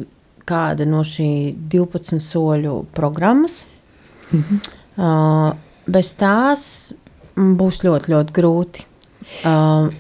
kāda 0.49 0.87
no 0.89 1.03
šī 1.05 1.55
12 1.73 2.21
soļu 2.21 2.85
programmas. 2.97 3.65
Mm 4.31 4.41
-hmm. 4.41 4.59
uh, 4.97 5.57
bez 5.87 6.15
tās 6.17 6.95
būs 7.37 7.83
ļoti, 7.85 8.13
ļoti 8.13 8.33
grūti. 8.33 8.87
Uh, 9.45 9.93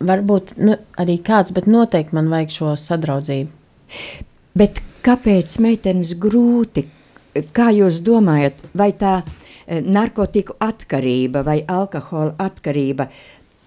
varbūt 0.00 0.56
nu, 0.60 0.76
arī 1.00 1.18
kāds, 1.24 1.52
bet 1.52 1.66
noteikti 1.66 2.16
man 2.16 2.28
vajag 2.32 2.50
šo 2.50 2.74
sadraudzību. 2.80 3.50
Bet 4.56 4.80
kāpēc 5.06 5.58
meitenes 5.62 6.14
grūti? 6.20 6.86
Kā 7.52 7.68
jūs 7.74 8.00
domājat, 8.00 8.62
vai 8.74 8.92
tā 8.96 9.18
eh, 9.22 9.82
narkotiku 9.84 10.56
atkarība 10.60 11.42
vai 11.44 11.58
alkohola 11.68 12.32
atkarība, 12.38 13.08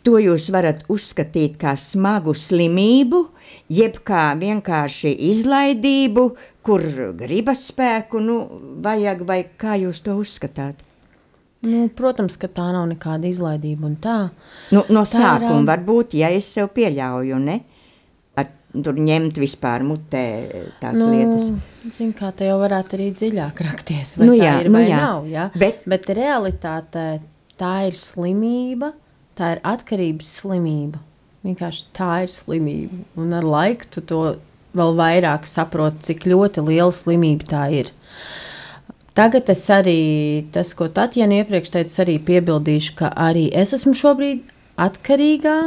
to 0.04 0.18
jūs 0.22 0.50
varat 0.54 0.84
uzskatīt 0.92 1.58
kā 1.62 1.76
smagu 1.80 2.34
slimību, 2.38 3.24
jeb 3.74 4.00
kā 4.08 4.30
vienkārši 4.40 5.12
izlaidību, 5.30 6.26
kur 6.66 6.84
gribas 7.18 7.66
spēku 7.72 8.22
nu, 8.22 8.38
vajag, 8.86 9.26
vai 9.26 9.42
kā 9.58 9.78
jūs 9.82 10.04
to 10.06 10.16
uzskatāt? 10.22 10.86
Nu, 11.66 11.90
protams, 11.92 12.38
ka 12.40 12.48
tā 12.48 12.70
nav 12.72 12.86
nekāda 12.88 13.28
izlaidība 13.28 13.90
un 13.90 13.98
tā. 14.00 14.18
Nu, 14.72 14.86
no 14.88 15.02
Tā 15.04 15.10
ir, 15.10 15.16
sākuma 15.18 15.58
um, 15.60 15.66
varbūt, 15.68 16.14
ja 16.16 16.30
es 16.32 16.48
sev 16.56 16.70
pieļauju, 16.76 17.40
ne? 17.44 17.58
Ar, 18.40 18.48
tur 18.72 18.96
ņemt 18.96 19.42
vispār 19.44 19.84
mutē 19.84 20.24
tās 20.80 20.96
nu, 20.96 21.10
lietas. 21.12 21.50
Zin, 21.98 22.14
kā 22.16 22.30
te 22.38 22.48
jau 22.48 22.56
varētu 22.62 22.96
arī 22.96 23.10
dziļāk 23.12 23.60
rakties, 23.68 24.16
vai 24.22 24.30
Nu 24.30 24.32
nu, 24.32 24.38
tā 24.40 24.46
jā, 24.48 24.54
ir 24.64 24.70
nu 24.72 24.78
vai 24.78 24.86
jā. 24.88 25.02
nav. 25.04 25.28
Ja? 25.28 25.50
Bet- 25.60 25.84
Bet 25.92 26.08
realitātē 26.16 27.06
tā 27.60 27.74
ir 27.90 27.98
slimība, 28.00 28.94
tā 29.40 29.56
ir 29.56 29.64
atkarības 29.68 30.30
slimība. 30.42 31.02
Vienkārši 31.48 31.88
tā 31.96 32.12
ir 32.26 32.34
slimība. 32.34 33.02
Un 33.20 33.34
ar 33.34 33.48
laiku 33.48 33.88
tu 33.96 34.04
to 34.04 34.22
vēl 34.76 34.96
vairāk 35.00 35.48
saproti, 35.50 36.12
cik 36.12 36.28
ļoti 36.30 36.64
liela 36.68 36.94
slimība 36.94 37.48
tā 37.50 37.64
ir. 37.80 37.92
Tagad 39.18 39.50
es 39.52 39.66
arī, 39.74 40.00
tas, 40.54 40.72
ko 40.78 40.88
Tatjana 40.94 41.42
iepriekš 41.42 41.74
teica, 41.74 41.96
arī 42.06 42.20
piebildīšu, 42.28 42.94
ka 43.00 43.10
arī 43.20 43.50
es 43.56 43.74
esmu 43.76 43.96
šobrīd 43.98 44.46
atkarīgā, 44.80 45.58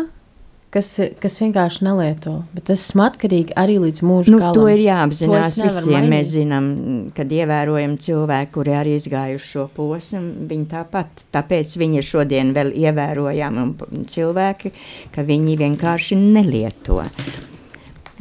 kas, 0.73 0.88
kas 1.21 1.37
vienkārši 1.43 1.85
nelieto. 1.87 2.33
Bet 2.57 2.71
es 2.73 2.87
esmu 2.87 3.05
atkarīga 3.07 3.57
arī 3.61 3.76
līdz 3.83 4.00
mūža 4.09 4.33
Nu, 4.33 4.38
galam. 4.41 4.55
to 4.57 4.64
ir 4.73 4.81
To 4.81 4.87
jāapzinās 4.87 5.59
nevaru 5.61 5.76
visiem. 5.76 5.93
mainīt. 5.93 6.12
Mēs 6.14 6.33
zinām, 6.33 6.71
kad 7.17 7.35
ievērojam 7.37 7.99
cilvēku, 8.07 8.52
kuri 8.57 8.75
arī 8.79 8.97
izgājuši 9.00 9.50
šo 9.52 9.67
posmu, 9.76 10.23
viņi 10.50 10.67
tāpat. 10.73 11.26
Tāpēc 11.37 11.76
viņi 11.83 12.00
ir 12.02 12.09
šodien 12.09 12.55
vēl 12.57 12.73
ievērojami 12.87 14.07
cilvēki, 14.17 14.73
ka 15.14 15.23
viņi 15.29 15.59
vienkārši 15.61 16.17
nelieto. 16.23 17.02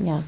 Jā. 0.01 0.19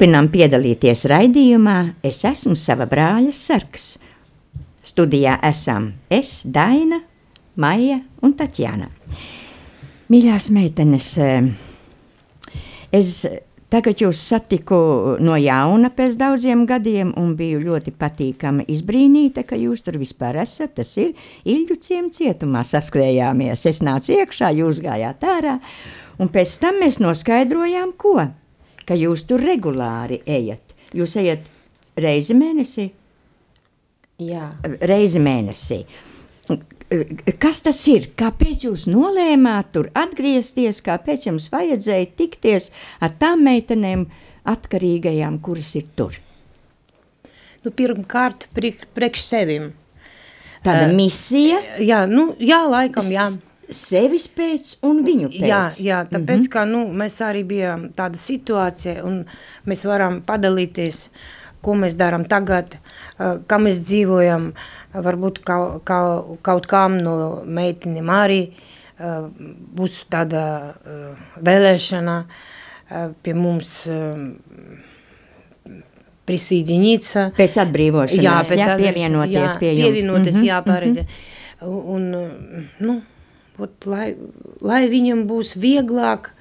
Turpinām 0.00 0.30
piedalīties 0.32 1.02
raidījumā 1.10 1.74
Es 2.08 2.22
esmu 2.24 2.54
sava 2.56 2.86
brāļa 2.88 3.34
sargs. 3.36 3.98
Studijā 4.80 5.34
esam 5.44 5.90
es, 6.08 6.30
Daina, 6.48 7.02
Maija 7.60 7.98
un 8.24 8.32
Tatjana. 8.32 8.88
Mīļās 10.08 10.48
meitenes, 10.56 11.10
eh, 11.20 11.50
es 12.96 13.26
tagad 13.68 14.00
jūs 14.00 14.24
satiku 14.24 14.80
no 15.20 15.36
jauna 15.36 15.92
pēc 15.92 16.16
daudziem 16.16 16.64
gadiem 16.64 17.12
un 17.20 17.36
biju 17.36 17.60
ļoti 17.68 17.92
patīkami 17.92 18.70
izbrīnīta, 18.72 19.44
ka 19.44 19.60
jūs 19.60 19.84
tur 19.84 20.00
vispār 20.00 20.40
esat. 20.40 20.78
Tas 20.80 20.96
ir 20.96 21.12
Ilģu 21.44 21.76
ciem 21.76 22.08
cietumā 22.08 22.64
saskrējāmies. 22.64 23.68
Es 23.68 23.84
nācu 23.84 24.16
iekšā, 24.16 24.56
jūs 24.64 24.80
gājāt 24.80 25.20
ārā, 25.20 25.60
un 26.18 26.32
pēc 26.32 26.58
tam 26.58 26.80
mēs 26.80 27.04
noskaidrojām, 27.04 27.92
ko 28.00 28.30
ka 28.90 28.98
jūs 28.98 29.22
tur 29.28 29.42
regulāri 29.46 30.18
ejat. 30.26 30.74
Jūs 30.98 31.14
ejat 31.20 31.46
reizi 32.02 32.34
mēnesī? 32.34 32.88
Jā. 34.20 34.48
Reizi 34.90 35.22
mēnesī. 35.22 35.84
Kas 37.38 37.60
tas 37.62 37.78
ir? 37.86 38.08
Kāpēc 38.18 38.64
jūs 38.66 38.88
nolēmāt 38.90 39.70
tur 39.76 39.92
atgriezties? 39.94 40.82
Kāpēc 40.82 41.28
jums 41.28 41.46
vajadzēja 41.52 42.08
tikties 42.18 42.72
ar 42.98 43.14
tām 43.20 43.44
meitenēm 43.46 44.08
atkarīgajām, 44.50 45.38
kuras 45.44 45.70
ir 45.78 45.86
tur? 45.94 46.18
Nu, 47.62 47.70
pirmkārt, 47.70 48.48
priekš 48.56 49.22
sevim. 49.22 49.70
Tāda 50.64 50.88
uh, 50.88 50.96
misija? 50.96 51.60
Jā, 51.78 52.02
nu, 52.10 52.32
jā 52.42 52.58
laikam, 52.66 53.06
jā. 53.12 53.28
S 53.30 53.49
sevis 53.74 54.26
pēc 54.28 54.76
un 54.86 55.02
viņu 55.06 55.30
pēc. 55.32 55.48
Jā, 55.48 55.62
jā 55.78 56.00
tāpēc, 56.10 56.38
mm 56.38 56.46
-hmm. 56.46 56.52
ka 56.52 56.64
nu, 56.64 56.84
mēs 56.92 57.20
arī 57.24 57.44
bijām 57.44 57.90
tāda 57.96 58.18
situācija 58.18 59.04
un 59.04 59.24
mēs 59.66 59.84
varam 59.84 60.22
padalīties, 60.22 61.08
ko 61.62 61.74
mēs 61.74 61.96
darām 61.96 62.24
tagad, 62.24 62.78
kā 63.18 63.58
mēs 63.58 63.82
dzīvojam, 63.84 64.52
varbūt 64.94 65.42
kaut, 65.44 65.84
kaut, 65.84 66.38
kaut 66.42 66.66
kam 66.66 66.98
no 66.98 67.42
meiteniem 67.44 68.08
arī 68.08 68.52
būs 69.76 70.04
tāda 70.10 70.74
vēlēšana 71.40 72.24
pie 73.22 73.34
mums 73.34 73.86
prisīdzinīca. 76.30 77.30
Pēc 77.36 77.60
atbrīvošanās, 77.64 78.24
jā, 78.24 78.38
pēc 78.50 78.62
jā, 78.62 78.76
pievienoties 78.76 79.36
jā, 79.36 79.58
pie 79.58 79.72
jums. 79.72 79.84
Pievienoties, 79.84 80.36
mm 80.36 80.40
-hmm. 80.40 80.48
jā, 80.48 80.62
pareizi. 80.64 81.00
Mm 81.00 81.06
-hmm. 81.06 81.38
Un, 81.60 82.02
nu, 82.78 83.02
ot, 83.66 83.86
lai, 83.88 84.14
lai 84.64 84.84
viņam 84.92 85.24
būs 85.30 85.54
vieglāk 85.60 86.32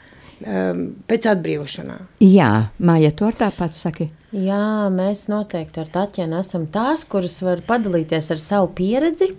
um, 0.46 0.86
pēc 1.10 1.28
atbrīvošanā. 1.34 2.00
Jā, 2.24 2.52
Māja, 2.80 3.12
to 3.16 3.32
tāpat 3.36 3.76
saki. 3.76 4.10
Jā, 4.36 4.90
mēs 4.94 5.26
noteikti 5.32 5.82
ar 5.82 5.90
Tatjanu 5.90 6.38
esam 6.44 6.68
tās, 6.70 7.06
kuras 7.10 7.40
var 7.42 7.64
padalīties 7.66 8.30
ar 8.36 8.42
savu 8.42 8.70
pieredzi. 8.78 9.32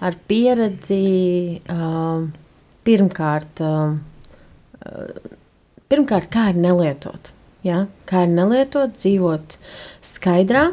Ar 0.00 0.14
pieredzi 0.30 1.00
uh, 1.68 2.22
pirmkārt, 2.86 3.60
uh, 3.60 3.96
pirmkārt, 5.90 6.30
kā 6.32 6.46
ir 6.52 6.60
nelietot. 6.62 7.32
Ja? 7.66 7.82
Kā 8.08 8.24
ir 8.24 8.32
nelietot, 8.32 8.94
dzīvot 8.96 9.58
skaidrā, 10.06 10.70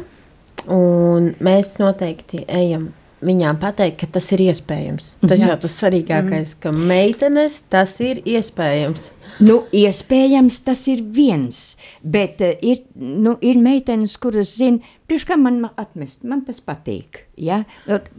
un 0.72 1.32
mēs 1.44 1.74
noteikti 1.82 2.46
ejam 2.48 2.88
viņām 3.24 3.58
pateikt, 3.60 3.98
ka 4.02 4.08
tas 4.18 4.28
ir 4.34 4.42
iespējams. 4.48 5.08
Tas 5.24 5.42
Jā. 5.42 5.52
jau 5.52 5.56
tas 5.64 5.76
svarīgākais, 5.80 6.54
ka 6.62 6.72
meitenes 6.74 7.60
tas 7.70 7.96
ir 8.04 8.20
iespējams. 8.26 9.08
Nu, 9.44 9.60
iespējams, 9.74 10.60
tas 10.66 10.84
ir 10.90 11.02
viens, 11.14 11.76
bet 12.02 12.42
uh, 12.42 12.54
ir, 12.62 12.82
nu, 12.98 13.36
ir 13.44 13.60
meitenes, 13.62 14.16
kuras 14.20 14.56
zina, 14.58 14.82
priekš 15.06 15.28
kā 15.28 15.38
man 15.38 15.60
atmest, 15.78 16.24
man 16.26 16.42
tas 16.46 16.62
patīk. 16.64 17.24
Ja? 17.38 17.62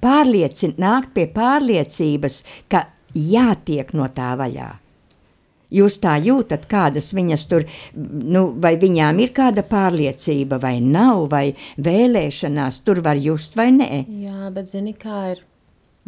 Pārliecin, 0.03 0.77
nākt 0.79 1.12
pie 1.17 1.27
pārliecības, 1.33 2.43
ka 2.71 2.88
jātiek 3.15 3.91
no 3.97 4.07
tā 4.15 4.35
vaļā. 4.39 4.69
Jūs 5.69 5.99
tā 6.01 6.15
jūtat, 6.17 6.63
kādas 6.65 7.12
viņas 7.13 7.43
tur, 7.51 7.65
nu, 7.93 8.47
vai 8.58 8.71
viņām 8.82 9.19
ir 9.21 9.29
kāda 9.38 9.62
pārliecība, 9.69 10.58
vai 10.63 10.79
nav, 10.82 11.27
vai 11.29 11.51
vēlēšanās 11.77 12.79
tur 12.88 13.03
var 13.05 13.19
just 13.21 13.53
vai 13.60 13.67
nē? 13.75 13.91
Jā, 14.23 14.49
bet 14.55 14.71
zini, 14.73 14.95
kā 14.97 15.27
ir. 15.36 15.43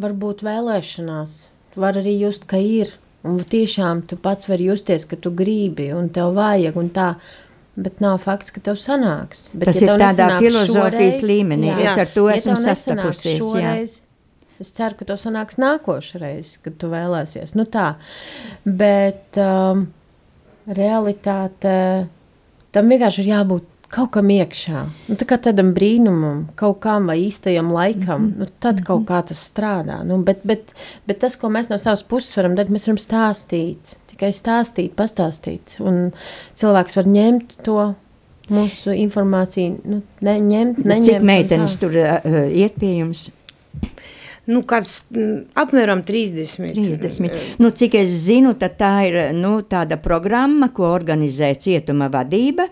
Varbūt 0.02 0.42
vēlēšanās, 0.42 1.36
var 1.78 2.00
arī 2.00 2.16
just, 2.24 2.48
ka 2.50 2.58
ir. 2.58 2.90
Un 3.22 3.38
tiešām 3.46 4.00
tu 4.10 4.16
pats 4.18 4.48
vari 4.50 4.66
justies, 4.66 5.04
ka 5.06 5.14
tu 5.14 5.30
gribi 5.30 5.92
un 5.94 6.08
tev 6.10 6.32
vajag 6.34 6.78
un 6.80 6.88
tā. 6.90 7.12
Bet 7.78 8.02
nav 8.04 8.18
fakts, 8.20 8.50
ka 8.52 8.60
tev 8.60 8.74
sanāks. 8.76 9.46
Bet, 9.54 9.70
Tas 9.70 9.78
ja 9.80 9.94
ir 9.94 10.02
tādā 10.02 10.26
filozofijas 10.42 11.20
šoreiz, 11.22 11.22
līmenī. 11.24 11.70
jā, 11.70 11.86
Es 11.86 12.00
ar 12.02 12.10
to 12.12 12.26
ja 12.28 12.34
esmu 12.36 12.56
sastapusies, 12.60 13.46
jā. 13.54 13.76
Es 14.62 14.70
ceru, 14.76 14.94
ka 14.98 15.08
tev 15.08 15.18
sanāks 15.18 15.58
nākošais, 15.58 16.56
kad 16.62 16.78
tu 16.78 16.90
vēlēsies. 16.92 17.56
Nu 17.58 17.66
tā, 17.66 17.96
bet 18.62 19.38
um, 19.42 19.88
realitāte 20.70 21.74
tam 22.72 22.92
vienkārši 22.92 23.24
ir 23.24 23.30
jābūt 23.32 23.68
kaut 23.92 24.12
kam 24.14 24.30
iekšā. 24.32 24.82
Nu, 25.10 25.16
tā 25.20 25.26
kā 25.28 25.36
tādam 25.42 25.72
brīnumam, 25.76 26.46
kaut 26.58 26.78
kam 26.84 27.10
vai 27.10 27.18
īstajam 27.26 27.72
laikam, 27.74 28.22
mm 28.22 28.28
-hmm. 28.30 28.38
nu, 28.38 28.46
tad 28.60 28.84
kaut 28.86 29.04
kā 29.08 29.22
tas 29.28 29.40
strādā. 29.50 30.02
Nu, 30.04 30.22
bet, 30.22 30.40
bet, 30.44 30.72
bet 31.06 31.18
tas, 31.20 31.36
ko 31.36 31.48
mēs 31.48 31.70
no 31.70 31.78
savas 31.78 32.02
puses 32.02 32.36
varam 32.36 32.54
darīt, 32.56 32.72
mēs 32.72 32.86
varam 32.86 33.02
stāstīt. 33.02 33.96
Tikai 34.06 34.32
stāstīt, 34.32 34.94
pastāstīt. 34.96 35.76
Un 35.80 36.12
cilvēks 36.54 36.96
var 36.96 37.06
ņemt 37.06 37.56
to 37.64 37.94
mūsu 38.50 38.94
informāciju, 38.96 39.76
nu, 39.84 40.02
ne, 40.20 40.40
ņemt, 40.40 40.84
neņemt. 40.84 41.04
Cik 41.04 41.20
un 41.20 41.26
meitenes 41.26 41.76
tur 41.76 41.96
uh, 41.96 42.50
iet 42.50 42.74
pie 42.80 42.96
jums? 42.98 43.30
Nu, 44.50 44.64
kāds 44.66 45.04
mm, 45.14 45.54
apmēram 45.62 46.02
30. 46.06 46.74
30. 46.74 47.58
Nu, 47.62 47.70
cik 47.70 47.94
es 48.00 48.14
zinu, 48.24 48.56
tad 48.58 48.74
tā 48.80 48.94
ir 49.06 49.18
nu, 49.38 49.60
tāda 49.62 50.00
programma, 50.02 50.72
ko 50.74 50.88
organizē 50.90 51.52
cietuma 51.54 52.10
vadība. 52.10 52.66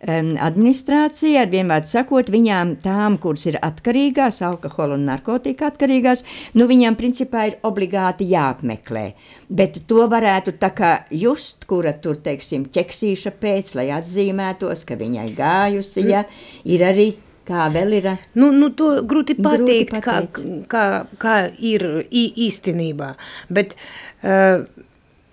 Administrācija, 0.00 1.42
vienmēr 1.52 1.82
sakot, 1.84 2.30
viņām 2.32 2.70
tām, 2.80 3.18
kuras 3.20 3.42
ir 3.50 3.58
atkarīgās, 3.60 4.38
alkohola 4.46 4.96
un 4.96 5.02
narkotika 5.10 5.68
atkarīgās, 5.68 6.22
nu 6.56 6.64
viņām 6.70 6.96
principā 6.96 7.42
ir 7.50 7.58
obligāti 7.68 8.30
jāapmeklē. 8.30 9.02
Bet 9.50 9.82
to 9.90 10.06
varētu 10.08 10.54
tā 10.62 10.70
kā 10.72 10.92
just, 11.12 11.66
kura 11.68 11.92
tur, 11.92 12.16
teiksim, 12.16 12.70
ķeksīša 12.72 13.34
pēc, 13.42 13.74
lai 13.76 13.90
atzīmētos, 13.98 14.86
ka 14.88 14.96
viņai 14.96 15.26
gājusi, 15.36 16.06
ja 16.08 16.24
ir 16.64 16.86
arī, 16.86 17.10
kā 17.48 17.68
vēl 17.74 17.92
ir. 17.98 18.08
Nu, 18.38 18.50
nu, 18.54 18.68
to 18.76 19.00
grūti 19.08 19.36
pateikt, 19.40 19.90
Grūti 19.92 20.04
kā, 20.04 20.16
pateikt. 20.20 20.68
kā, 20.70 20.84
kā 21.22 21.36
ir 21.58 21.84
ī- 22.10 22.32
īstenībā. 22.48 23.14
Bet 23.50 23.74
uh, 24.22 24.64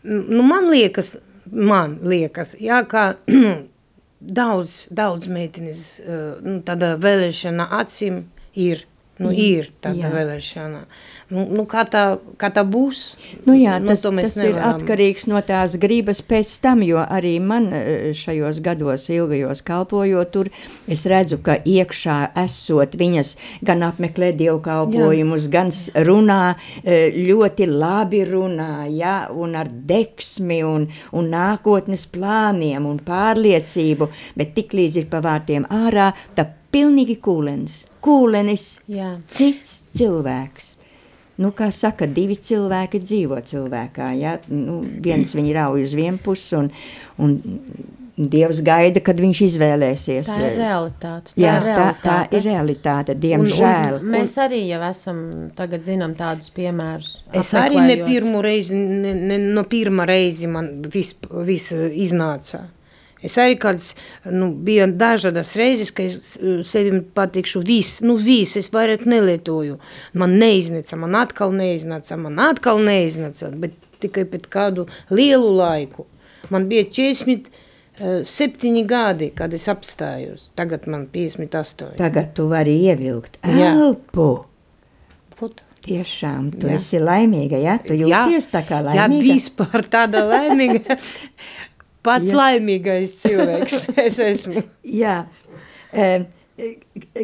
nu, 0.04 0.43
man 0.48 0.70
liekas, 0.72 1.15
man 1.52 1.98
liekas, 2.04 2.56
jā, 2.63 2.82
ka 2.89 3.10
daudz, 4.41 4.86
daudz 4.89 5.28
meitenes 5.32 5.82
uh, 6.02 6.38
nu, 6.43 6.60
tāda 6.65 6.96
vēlēšana 7.02 7.70
acīm 7.82 8.24
ir. 8.58 8.86
Nu, 9.17 9.32
ir 9.34 9.72
tāda 9.82 10.04
Jā. 10.04 10.10
vēlēšana. 10.13 10.80
Nu, 11.29 11.41
nu, 11.51 11.65
kā, 11.67 11.81
tā, 11.91 12.01
kā 12.39 12.47
tā 12.55 12.61
būs? 12.63 13.17
Nu 13.43 13.51
jā, 13.57 13.73
tas, 13.83 14.05
mēs 14.15 14.37
tas 14.37 14.43
ir 14.45 14.53
nevaram. 14.53 14.77
atkarīgs 14.77 15.25
no 15.27 15.41
tās 15.43 15.73
gribas 15.75 16.21
pēc 16.23 16.53
tam, 16.63 16.79
jo 16.87 17.01
arī 17.03 17.33
man 17.43 17.65
eh, 17.75 18.13
šajos 18.15 18.61
gados, 18.63 19.09
ilgajos 19.11 19.59
kalpojot, 19.67 20.31
tur 20.31 20.47
es 20.87 21.03
redzu, 21.11 21.41
ka 21.43 21.57
iekšā 21.67 22.15
esot 22.45 22.95
viņas 22.95 23.33
gan 23.67 23.83
apmeklē 23.89 24.31
dievkalpojumus, 24.39 25.49
gan 25.51 25.67
s- 25.75 25.89
runā, 26.07 26.55
eh, 26.85 27.11
ļoti 27.11 27.67
labi 27.75 28.23
runā, 28.31 28.87
ja, 28.95 29.27
un 29.35 29.55
ar 29.59 29.67
deksmi 29.67 30.61
un, 30.63 30.87
un 31.11 31.27
nākotnes 31.35 32.07
plāniem 32.07 32.87
un 32.87 32.99
pārliecību, 33.03 34.07
bet 34.39 34.55
tik 34.55 34.71
līdz 34.79 35.01
ir 35.03 35.11
pa 35.11 35.19
vārtiem 35.19 35.67
ārā, 35.67 36.13
tā 36.39 36.47
pilnīgi 36.71 37.19
kūlens, 37.19 37.81
kūlenis, 38.03 38.79
Jā. 38.87 39.17
cits 39.27 39.81
cilvēks. 39.91 40.76
Nu, 41.38 41.52
kā 41.54 41.67
saka, 41.71 42.08
divi 42.10 42.34
cilvēki 42.36 43.02
dzīvo 43.04 43.38
cilvēkā. 43.45 44.10
Ja? 44.17 44.38
Nu, 44.50 44.80
viens 45.06 45.36
viņa 45.38 45.54
rauj 45.62 45.84
uz 45.86 45.93
vienu 45.97 46.17
pusi, 46.23 46.56
un, 46.58 46.71
un 47.21 47.38
Dievs 48.17 48.63
gaida, 48.65 48.97
kad 49.06 49.19
viņš 49.21 49.39
izvēlēsies. 49.45 50.26
Tā 50.26 50.38
ir 50.41 50.56
realitāte. 50.58 51.36
Tā 51.36 51.41
Jā, 51.43 51.52
ir 51.54 51.67
tā, 51.67 51.73
realitāte. 51.76 52.08
tā 52.08 52.38
ir 52.39 52.45
realitāte, 52.47 53.13
Un- 53.13 53.19
diemžēl. 53.21 54.00
Un, 54.00 54.08
mēs 54.15 54.34
arī 54.41 54.63
jau 54.65 54.80
esam, 54.88 55.19
tagad 55.54 55.86
zinām 55.86 56.15
tādus 56.17 56.50
piemērus. 56.56 57.12
Es 57.38 57.54
arī 57.54 57.78
ne 57.78 58.00
pirmo 58.08 58.41
reizi, 58.41 58.73
ne, 58.73 59.13
ne, 59.13 59.38
no 59.54 59.62
pirmā 59.69 60.08
reizi 60.10 60.50
man 60.50 60.82
viss 60.89 61.13
vis 61.45 61.69
iznāca. 61.78 62.63
Es 63.25 63.38
arī 63.41 63.56
kāds, 63.58 63.95
nu, 64.30 64.51
bija 64.53 64.86
dažādas 64.88 65.56
reizes, 65.58 65.89
ka 65.91 66.03
es 66.06 66.36
eh, 66.38 66.60
sevi 66.67 66.99
pateikšu, 67.17 67.63
viss, 67.65 68.01
nu, 68.06 68.17
viss, 68.21 68.58
es 68.60 68.69
vairāk 68.73 69.08
nelietoju. 69.10 69.80
Man 70.13 70.38
neiznāca, 70.41 70.99
man 71.01 71.15
atkal 71.17 71.56
neiznāca, 71.58 72.17
man 72.21 72.38
atkal 72.43 72.77
neiznāca, 72.86 73.49
bet 73.58 73.73
tikai 74.03 74.27
pēc 74.30 74.45
kādu 74.53 74.86
lielu 75.10 75.49
laiku. 75.58 76.06
Man 76.53 76.67
bija 76.69 76.86
47 76.93 78.86
gadi, 78.88 79.32
kad 79.36 79.53
es 79.58 79.65
apstājos. 79.71 80.49
Tagad 80.56 80.86
man 80.88 81.08
58. 81.12 81.95
Tagad 81.97 82.36
tu 82.38 82.45
vari 82.51 82.77
ievilkt 82.86 83.39
Jā. 83.43 83.73
elpu. 83.73 84.45
Foto. 85.38 85.63
Tiešām, 85.88 86.49
tu 86.60 86.67
Jā. 86.67 86.75
esi 86.75 86.99
laimīga, 86.99 87.60
ja? 87.63 87.77
Tu 87.80 87.95
Jā. 87.95 88.25
jūties 88.27 88.49
tā 88.51 88.60
kā 88.67 88.82
Jā, 88.82 89.06
laimīga. 89.08 89.23
vispār 89.23 89.86
tāda 89.88 90.25
laimīga. 90.27 90.97
Pats 92.05 92.31
Jā. 92.31 92.38
laimīgais 92.41 93.17
cilvēks 93.23 93.88
es 94.07 94.19
esmu. 94.23 94.63
Jā. 94.83 95.21
E, 95.91 96.10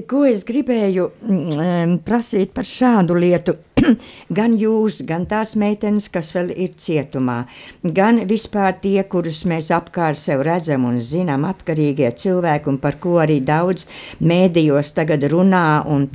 ko 0.10 0.24
es 0.30 0.44
gribēju 0.46 1.08
mm, 1.26 1.94
prasīt 2.06 2.54
par 2.56 2.68
šādu 2.70 3.18
lietu? 3.18 3.56
gan 4.38 4.54
jūs, 4.60 5.02
gan 5.08 5.26
tās 5.30 5.56
meitenes, 5.60 6.08
kas 6.14 6.32
vēl 6.36 6.54
ir 6.54 6.76
cietumā, 6.80 7.40
gan 7.84 8.22
vispār 8.30 8.78
tie, 8.84 9.00
kurus 9.10 9.44
mēs 9.50 9.72
apkārt 9.76 10.20
sev 10.20 10.46
redzam 10.46 10.86
un 10.90 11.02
zinām, 11.04 11.48
atkarīgie 11.50 12.12
cilvēki, 12.24 12.70
un 12.72 12.80
par 12.84 13.00
ko 13.02 13.18
arī 13.24 13.40
daudz 13.44 13.88
mēdījos 14.24 14.94
tagad 14.98 15.26
runā 15.34 15.66
un 15.90 16.08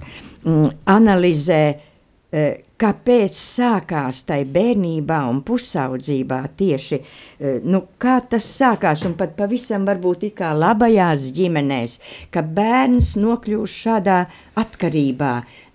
mm, 0.44 0.72
analizē. 0.94 1.62
e, 2.32 2.48
Kāpēc 2.78 3.34
sākās 3.34 4.20
tai 4.28 4.44
bērnībā 4.46 5.16
un 5.26 5.40
pusaudzībā 5.42 6.36
tieši, 6.60 6.98
e, 6.98 7.54
nu, 7.66 7.80
tas 7.98 8.50
sākās, 8.54 9.02
un 9.08 9.16
pat 9.18 9.34
pavisam 9.38 9.82
varbūt 9.88 10.28
it 10.28 10.36
kā 10.38 10.52
labajās 10.54 11.24
ģimenēs, 11.34 11.96
ka 12.30 12.44
bērns 12.46 13.16
nokļūst 13.18 13.80
šādā 13.82 14.20
atkarībā. 14.62 15.32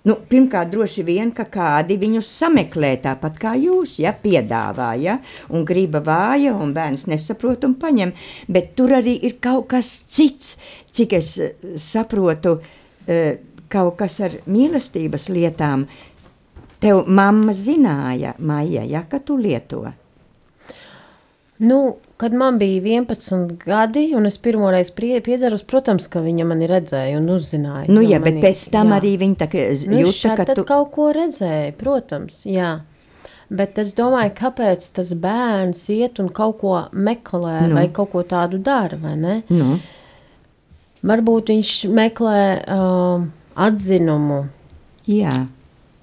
Nu, 0.08 0.16
pirmkārt, 0.28 0.72
droši 0.72 1.04
vien, 1.08 1.30
ka 1.36 1.44
kādi 1.52 1.96
viņus 2.00 2.32
sameklē 2.40 2.96
tāpat 3.04 3.38
kā 3.40 3.54
jūs, 3.60 3.98
ja 4.04 4.12
piedāvā, 4.24 4.90
ja, 5.00 5.20
un 5.52 5.64
griba 5.68 6.00
vāja, 6.04 6.56
un 6.56 6.72
bērns 6.76 7.10
nesaprot 7.12 7.64
un 7.68 7.76
paņem, 7.80 8.12
bet 8.48 8.74
tur 8.80 8.96
arī 9.00 9.20
ir 9.28 9.38
kaut 9.44 9.70
kas 9.76 9.92
cits, 10.12 10.58
cik 10.92 11.16
es 11.20 11.38
eh, 11.40 11.56
saprotu, 11.80 12.58
eh, 13.08 13.40
kaut 13.72 13.96
kas 14.00 14.20
ar 14.28 14.36
mīlestības 14.44 15.30
lietām. 15.34 15.88
Tev 16.84 17.04
mamma 17.08 17.54
zināja, 17.56 18.34
Maija, 18.44 18.84
ja, 18.84 19.06
ka 19.10 19.22
tu 19.24 19.38
lieto. 19.40 19.86
Nu, 21.64 21.96
kad 22.18 22.34
man 22.34 22.58
bija 22.60 22.82
11 22.82 23.58
gadi, 23.66 24.10
un 24.16 24.26
es 24.28 24.38
pirmoreiz 24.38 24.92
piedzeros, 24.92 25.64
protams, 25.64 26.10
ka 26.12 26.20
viņa 26.24 26.48
mani 26.50 26.68
redzēja 26.68 27.20
un 27.22 27.30
uzzināja. 27.32 27.88
Nu, 27.88 28.04
jā, 28.04 28.20
bet 28.20 28.36
manī. 28.38 28.44
pēc 28.44 28.64
tam 28.74 28.92
Jā. 28.92 29.00
arī 29.00 29.14
viņa 29.22 29.38
tā, 29.40 29.48
Nu, 29.92 30.02
jūta, 30.02 30.36
ka 30.40 30.56
tu... 30.58 30.66
kaut 30.68 30.92
ko 30.96 31.12
redzēja, 31.16 31.72
protams, 31.80 32.42
jā. 32.50 32.74
Bet 33.54 33.78
es 33.80 33.94
domāju, 33.96 34.34
kāpēc 34.40 34.86
tas 34.96 35.14
bērns 35.24 35.86
iet 35.94 36.20
un 36.20 36.32
kaut 36.34 36.58
ko 36.64 36.78
meklē, 36.92 37.68
nu. 37.70 37.78
vai 37.78 37.88
kaut 37.96 38.12
ko 38.12 38.24
tādu 38.28 38.60
dara, 38.64 38.98
vai 39.00 39.16
ne? 39.20 39.42
Nu, 39.54 39.78
Varbūt 41.04 41.52
viņš 41.52 41.72
meklē 41.92 42.44
uh, 42.64 43.24
atzinumu, 43.60 44.46
jā, 45.12 45.34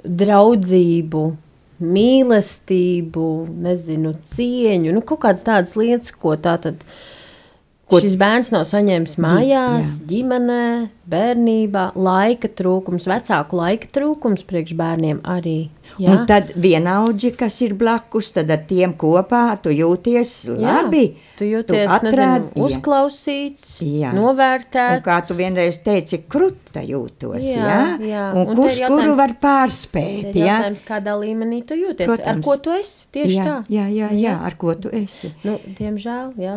draudzību, 0.05 1.23
mīlestību, 1.81 3.29
nezinu, 3.65 4.15
cieņu, 4.29 4.93
nu, 4.97 5.03
kaut 5.07 5.23
kādas 5.25 5.47
tādas 5.47 5.77
lietas, 5.81 6.13
ko 6.13 6.37
tā 6.41 6.57
tad. 6.61 6.85
Ko... 7.91 7.99
Šis 7.99 8.15
bērns 8.21 8.53
nav 8.55 8.69
saņēmis 8.69 9.17
mājās, 9.19 9.89
jā. 9.97 10.05
ģimenē, 10.07 10.67
bērnībā, 11.11 11.89
laika 11.99 12.47
trūkums, 12.55 13.09
vecāku 13.11 13.59
laika 13.59 13.91
trūkums 13.97 14.47
priekš 14.47 14.77
bērniem 14.79 15.19
arī. 15.27 15.73
Jā. 15.99 16.13
Un 16.13 16.27
tad 16.29 16.53
vienaudži, 16.61 17.33
kas 17.39 17.57
ir 17.65 17.75
blakus, 17.79 18.31
tad 18.37 18.51
ar 18.53 18.63
tiem 18.69 18.93
kopā 18.99 19.43
tu 19.63 19.73
jūties 19.75 20.33
labi. 20.53 21.03
Jā, 21.11 21.33
tu 21.41 21.49
jūties 21.49 21.89
tu 21.89 21.97
atrād, 21.97 22.47
nezinu, 22.47 22.67
uzklausīts, 22.69 23.67
jā. 23.85 24.13
novērtēts. 24.17 25.01
Un 25.01 25.07
kā 25.09 25.19
tu 25.27 25.37
vienreiz 25.39 25.81
teici, 25.85 26.23
kruta 26.31 26.85
jūtos, 26.87 27.43
jā. 27.43 27.65
jā? 27.65 27.83
jā. 28.13 28.29
Un, 28.37 28.53
un 28.53 28.61
kurš 28.61 28.85
kuru 28.87 29.17
var 29.19 29.35
pārspēt, 29.43 30.31
jā? 30.37 30.47
Jautājums, 30.55 30.87
kādā 30.87 31.17
līmenī 31.21 31.65
tu 31.67 31.79
jūties, 31.79 32.07
Protams. 32.07 32.31
ar 32.37 32.47
ko 32.47 32.57
tu 32.63 32.77
esi, 32.77 33.03
tieši 33.17 33.37
jā, 33.37 33.51
tā. 33.51 33.59
Jā, 33.81 33.91
jā, 33.97 34.15
jā, 34.21 34.39
ar 34.47 34.57
ko 34.61 34.79
tu 34.79 34.93
esi. 35.03 35.35
Nu, 35.45 35.59
diemžēl, 35.81 36.33
jā. 36.41 36.57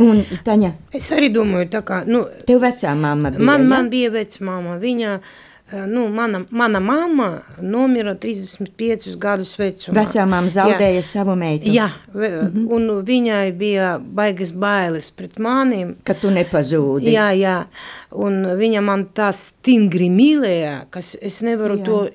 Un 0.00 0.24
Taņa? 0.44 0.72
Es 0.96 1.10
arī 1.14 1.30
domāju, 1.32 1.68
tā 1.72 1.82
kā, 1.86 2.02
nu... 2.08 2.24
Tev 2.48 2.60
vecā 2.64 2.92
mamma 2.98 3.32
bija, 3.34 3.46
Man, 3.46 3.64
ja? 3.64 3.70
man 3.70 3.90
bija 3.92 4.10
vecmāma, 4.14 4.76
viņa, 4.82 5.14
eh, 5.16 5.49
nu, 5.86 6.08
mana, 6.08 6.44
mana 6.50 6.80
mamma 6.80 7.42
nomira 7.62 8.14
35 8.14 9.16
gadus 9.20 9.54
vecumā. 9.58 9.94
Vecā 10.00 10.26
mamma 10.26 10.50
zaudēja 10.50 11.00
jā. 11.00 11.06
savu 11.06 11.36
meitu. 11.38 11.70
Jā, 11.70 11.88
mm 12.14 12.22
-hmm. 12.22 12.66
un 12.74 13.04
viņai 13.06 13.52
bija 13.56 13.98
baigas 13.98 14.52
bailes 14.52 15.10
pret 15.10 15.38
maniem. 15.38 15.96
Ka 16.04 16.14
tu 16.14 16.30
nepazūdi. 16.30 17.12
Jā, 17.12 17.30
jā, 17.34 17.64
un 18.10 18.44
viņa 18.58 18.80
man 18.80 19.06
tā 19.14 19.32
stingri 19.32 20.10
mīlēja, 20.10 20.86
kas 20.90 21.16
es 21.20 21.42
nevaru 21.42 21.78
jā. 21.78 21.84
to 21.84 22.08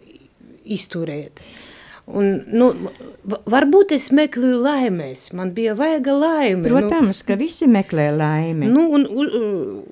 izturēt. 0.66 1.40
Un, 2.06 2.44
nu, 2.54 2.74
varbūt 3.50 3.92
es 3.92 4.12
meklēju 4.12 4.60
laimēs, 4.62 5.34
man 5.34 5.54
bija 5.54 5.74
vajag 5.74 6.08
laime. 6.08 6.70
Protams, 6.70 7.24
nu, 7.24 7.28
ka 7.28 7.36
visi 7.36 7.68
meklē 7.68 8.12
laimi. 8.18 8.68
Nu, 8.68 8.92
un, 8.94 9.08
un 9.10 9.84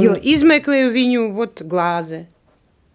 jo, 0.00 0.14
izmeklēju 0.16 0.92
viņu 0.94 1.24
ot, 1.44 1.64
glāze. 1.68 2.26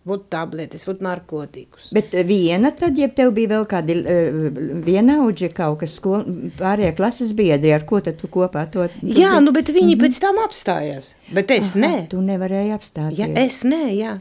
Vot 0.07 0.21
tabletes, 0.31 0.85
vot 0.87 1.01
narkotikus. 1.03 1.89
Bet 1.91 2.13
viena 2.23 2.69
tad, 2.71 2.95
ja 2.95 3.09
tev 3.11 3.33
bija 3.35 3.49
vēl 3.57 3.65
kādi 3.67 3.97
uh, 3.99 4.37
vienaudži 4.85 5.49
kaut 5.51 5.81
kas 5.81 5.97
skol, 5.99 6.23
pārējie 6.55 6.93
klases 6.95 7.33
biedri, 7.35 7.73
ar 7.75 7.83
ko 7.89 7.99
tad 8.05 8.15
tu 8.21 8.29
kopā 8.31 8.63
to? 8.71 8.85
Tu 9.01 9.17
jā, 9.19 9.33
nu, 9.43 9.51
bet 9.51 9.67
viņi 9.67 9.97
mm 9.97 9.99
-hmm. 9.99 10.05
pēc 10.05 10.21
tam 10.23 10.39
apstājās, 10.45 11.11
bet 11.35 11.51
es 11.51 11.75
Aha, 11.75 11.83
nē. 11.83 12.07
Tu 12.07 12.21
nevarēji 12.21 12.71
apstāties. 12.77 13.19
Ja, 13.19 13.27
es 13.43 13.63
nē, 13.67 13.83
jā. 13.99 14.15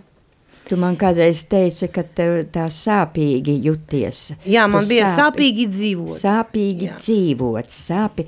Tu 0.66 0.74
man 0.76 0.96
kādreiz 0.98 1.44
teici, 1.46 1.86
ka 1.94 2.02
tev 2.02 2.40
tā 2.50 2.64
sāpīgi 2.74 3.54
juties. 3.62 4.32
Jā, 4.42 4.64
man 4.66 4.82
tu 4.82 4.90
bija 4.90 5.06
sāpi, 5.06 5.20
sāpīgi 5.20 5.66
dzīvot. 5.70 6.16
Sāpīgi 6.18 6.88
Jā. 6.88 6.96
dzīvot, 6.98 7.70
sāpi. 7.70 8.26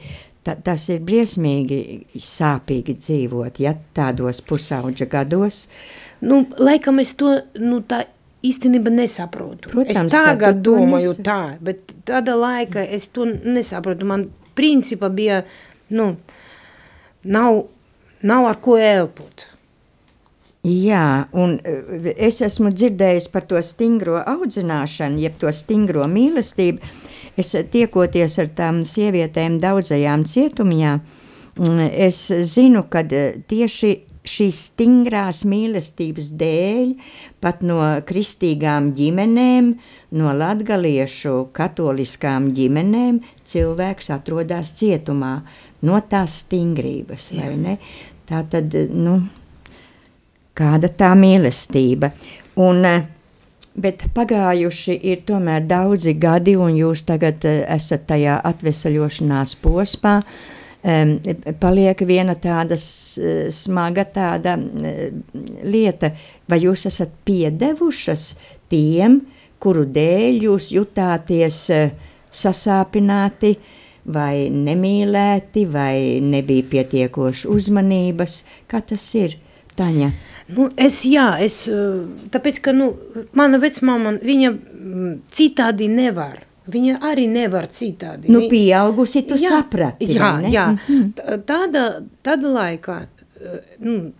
Ta, 0.48 0.54
tas 0.64 0.86
ir 0.88 1.02
briesmīgi 1.04 1.78
sāpīgi 2.24 2.94
dzīvot, 2.96 3.58
ja 3.60 3.74
tādos 3.96 4.40
pusauģa 4.48 5.08
gados. 5.12 5.66
Nu, 6.24 6.46
laikam 6.56 7.02
es 7.02 7.12
to, 7.20 7.34
nu, 7.60 7.82
tā 7.84 8.06
īstenībā 8.48 8.92
nesaprotu. 8.94 9.68
Protams, 9.74 10.08
es 10.08 10.14
tagad 10.14 10.62
domāju 10.64 11.12
nesa... 11.12 11.26
tā, 11.26 11.40
bet 11.60 11.92
tāda 12.08 12.38
laika 12.38 12.80
es 12.80 13.10
to 13.12 13.26
nesaprotu. 13.28 14.08
Man 14.08 14.28
principā 14.56 15.12
bija, 15.12 15.42
nu, 15.92 16.14
nav, 17.28 17.60
nav 18.24 18.48
ar 18.48 18.60
ko 18.64 18.78
elpot. 18.80 19.44
Jā, 20.68 21.28
un 21.38 21.58
eh, 21.62 22.08
es 22.28 22.40
esmu 22.44 22.72
dzirdējis 22.74 23.28
par 23.32 23.44
to 23.50 23.60
stingro 23.62 24.18
audzināšanu, 24.24 25.20
jeb 25.22 25.36
to 25.44 25.52
stingro 25.54 26.08
mīlestību. 26.10 26.96
Es 27.38 27.54
tiekoties 27.70 28.34
ar 28.42 28.50
tām 28.58 28.82
sievietēm 28.88 29.60
daudzajām 29.62 30.24
cietumā, 30.26 30.98
mm, 31.58 31.88
es 32.08 32.26
zinu, 32.50 32.84
ka 32.90 33.04
eh, 33.06 33.38
tieši 33.46 33.94
šīs 34.28 34.58
stingrās 34.72 35.44
mīlestības 35.48 36.32
dēļ, 36.40 36.92
pat 37.40 37.62
no 37.64 37.78
kristīgām 38.08 38.90
ģimenēm, 38.98 39.70
no 40.18 40.34
latgaliešu 40.36 41.48
katoliskām 41.56 42.50
ģimenēm, 42.56 43.22
cilvēks 43.48 44.10
atrodas 44.12 44.74
cietumā 44.80 45.34
no 45.88 46.00
tās 46.10 46.42
stingrības, 46.44 47.30
vai 47.38 47.52
ne? 47.56 47.76
Tā 48.28 48.42
tad, 48.50 48.74
nu, 48.92 49.14
kāda 50.58 50.90
tā 50.92 51.14
mīlestība. 51.16 52.10
Un, 52.60 52.84
eh, 52.84 53.06
bet 53.78 54.04
pagājuši 54.14 54.98
ir 55.10 55.24
tomēr 55.28 55.66
daudzi 55.68 56.14
gadi, 56.18 56.56
un 56.58 56.76
jūs 56.78 57.04
tagad 57.08 57.46
eh, 57.48 57.62
esat 57.76 58.06
tajā 58.10 58.40
atvesaļošanās 58.50 59.56
posmā. 59.62 60.20
Um, 60.88 61.16
paliek 61.58 62.04
viena 62.06 62.36
tāda 62.38 62.76
smaga 62.78 64.04
tāda 64.14 64.52
lieta, 65.66 66.12
vai 66.48 66.60
jūs 66.62 66.86
esat 66.86 67.16
piedevušas 67.26 68.28
tiem, 68.70 69.18
kuru 69.58 69.82
dēļ 69.90 70.38
jūs 70.46 70.70
jutāties 70.76 71.58
sasāpināti, 72.30 73.56
vai 74.08 74.48
nemīlēti, 74.52 75.66
vai 75.68 76.20
nebija 76.24 76.66
pietiekoši 76.72 77.48
uzmanības. 77.52 78.42
Kā 78.70 78.80
tas 78.80 79.04
ir, 79.18 79.36
Taņa? 79.78 80.10
Nu, 80.56 80.70
es, 80.80 81.02
jā, 81.04 81.28
es, 81.44 81.66
eh, 81.68 82.28
tāpēc, 82.32 82.60
ka, 82.64 82.72
nu, 82.76 82.92
mana 83.36 83.60
vecmāma, 83.60 84.14
viņa 84.24 84.52
mm, 84.52 85.16
citādi 85.32 85.90
nevar. 85.92 86.44
Viņa 86.68 86.98
arī 87.08 87.24
nevar 87.32 87.68
citādi. 87.72 88.28
Nu, 88.32 88.42
pieaugusi, 88.48 89.22
tu 89.28 89.38
jā, 89.40 89.48
saprati, 89.54 90.08
jā, 90.12 90.32
ne? 90.42 90.50
Jā, 90.52 90.66
-hmm. 90.76 91.44
tāda, 91.48 92.02
tāda 92.24 92.52
laikā, 92.52 92.96
eh, 93.40 93.60
nu, 93.78 94.12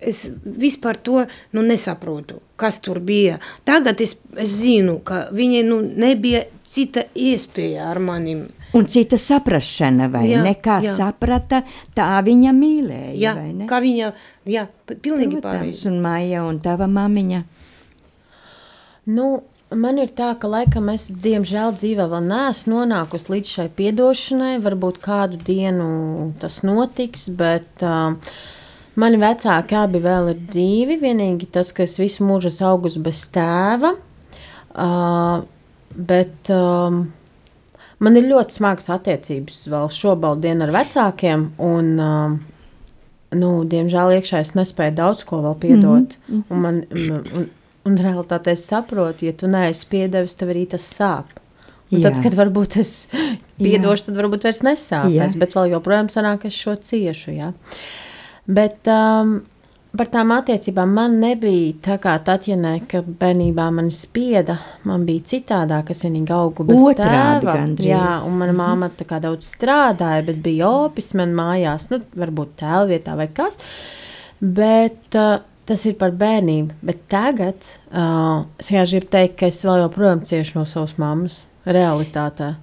es 0.00 0.30
vispār 0.44 0.96
to 0.96 1.26
nu, 1.52 1.62
nesaprotu, 1.62 2.40
kas 2.56 2.80
tur 2.80 3.00
bija. 3.00 3.38
Tagad 3.64 4.00
es, 4.00 4.16
es 4.36 4.48
zinu, 4.48 4.98
ka 5.04 5.28
viņai 5.32 5.62
nu, 5.64 5.80
nebija 5.96 6.44
cita 6.68 7.04
iespēja 7.14 7.90
ar 7.90 7.98
manim. 7.98 8.46
Un 8.72 8.86
cita 8.88 9.18
saprašana, 9.20 10.08
vai 10.08 10.30
jā, 10.30 10.42
ne? 10.42 10.54
Kā 10.54 10.78
jā. 10.80 10.94
saprata, 10.96 11.62
tā 11.94 12.08
viņa 12.24 12.52
mīlēja, 12.56 13.12
jā, 13.20 13.34
kā 13.68 13.80
viņa 13.84 14.12
Jā, 14.48 14.66
pilnīgi 14.90 15.38
pareizi. 15.42 15.86
Un 15.90 16.00
Maija 16.02 16.42
un 16.48 16.58
tava 16.62 16.88
mamiņa? 16.90 17.42
Nu, 19.12 19.26
man 19.70 20.00
ir 20.02 20.10
tā, 20.16 20.32
ka 20.38 20.50
laikam 20.50 20.90
es 20.92 21.08
diemžēl 21.22 21.76
dzīvē 21.78 22.08
vēl 22.10 22.26
neesmu 22.26 22.80
nonākusi 22.80 23.32
līdz 23.36 23.52
šai 23.56 23.68
piedošanai. 23.78 24.56
Varbūt 24.64 24.98
kādu 25.04 25.38
dienu 25.46 26.32
tas 26.42 26.60
notiks, 26.66 27.28
bet 27.38 27.86
uh, 27.86 28.14
mani 28.98 29.22
vecāki 29.22 29.78
abi 29.78 30.02
vēl 30.02 30.32
ir 30.34 30.44
dzīvi. 30.50 30.98
Vienīgi 31.02 31.50
tas, 31.54 31.70
ka 31.74 31.86
es 31.86 31.98
visu 32.00 32.26
mūžu 32.26 32.50
esmu 32.50 32.70
augusi 32.72 33.02
bez 33.02 33.24
tēva. 33.34 33.94
Uh, 34.72 35.42
bet 35.94 36.50
um, 36.50 37.04
man 38.02 38.18
ir 38.18 38.30
ļoti 38.30 38.58
smagas 38.58 38.90
attiecības 38.90 39.66
vēl 39.70 39.90
šobrīd 39.92 40.66
ar 40.66 40.74
vecākiem. 40.80 41.52
Un, 41.62 41.92
uh, 42.00 42.40
nu, 43.38 43.52
diemžēl 43.68 44.16
iekšā 44.18 44.40
es 44.44 44.54
nespēju 44.58 44.96
daudz 44.98 45.24
ko 45.28 45.42
vēl 45.44 45.58
piedot. 45.62 46.16
Mm 46.28 46.38
-hmm. 46.38 46.42
Un, 46.50 46.58
man, 46.60 46.82
un, 47.34 47.48
un 47.84 47.98
realitātē 47.98 48.56
es 48.56 48.66
saprotu, 48.68 49.26
ja 49.26 49.32
tu 49.32 49.46
neesi 49.46 49.86
piedevis, 49.88 50.34
tev 50.34 50.48
arī 50.54 50.66
tas 50.68 50.86
sāp. 50.98 51.38
Un 51.92 52.00
Jā. 52.00 52.08
tad, 52.08 52.22
kad 52.24 52.34
varbūt 52.34 52.78
es 52.80 53.08
piedošu, 53.60 54.04
tad 54.08 54.16
varbūt 54.16 54.44
vairs 54.44 54.62
nesāpēs, 54.64 55.36
bet 55.38 55.54
vēl 55.54 55.74
joprojām 55.74 56.08
sanāk, 56.08 56.40
ka 56.42 56.48
es 56.48 56.54
šo 56.54 56.76
ciešu. 56.76 57.34
Ja? 57.36 57.52
Bet 58.46 58.88
um, 58.88 59.42
par 59.98 60.08
tām 60.12 60.32
attiecībām 60.34 60.92
man 60.96 61.18
nebija 61.20 61.74
tā 61.84 61.98
kā 62.02 62.14
Tatjanai, 62.24 62.78
ka 62.88 63.02
bērnībā 63.04 63.68
man 63.74 63.90
spieda. 63.92 64.56
Man 64.88 65.04
bija 65.08 65.26
citādāk, 65.34 65.92
es 65.92 66.02
vienīgi 66.06 66.32
augu 66.36 66.66
bez 66.68 66.80
Otrādi 66.80 67.44
tēva. 67.44 67.56
Gandrīz. 67.58 67.90
Jā, 67.90 68.08
un 68.26 68.38
mana 68.40 68.56
māma 68.56 68.90
tā 68.96 69.06
kā 69.08 69.20
daudz 69.22 69.50
strādāja, 69.52 70.24
bet 70.30 70.42
bija 70.44 70.70
opis 70.86 71.12
man 71.18 71.36
mājās, 71.36 71.90
nu, 71.92 72.00
varbūt 72.18 72.56
tēva 72.64 72.86
vietā 72.90 73.16
vai 73.20 73.28
kas. 73.36 73.60
Bet 74.42 75.18
uh, 75.20 75.38
tas 75.68 75.86
ir 75.86 75.98
par 76.00 76.16
bērnību. 76.18 76.80
Bet 76.88 77.06
tagad 77.12 77.60
uh, 77.92 78.48
es 78.58 78.72
gribu 78.72 79.12
teikt, 79.12 79.38
ka 79.40 79.52
es 79.52 79.62
vēl 79.66 79.84
joprojām 79.84 80.24
ciešu 80.26 80.60
no 80.60 80.66
savas 80.68 80.96
mammas 81.00 81.42
realitātē. 81.68 82.54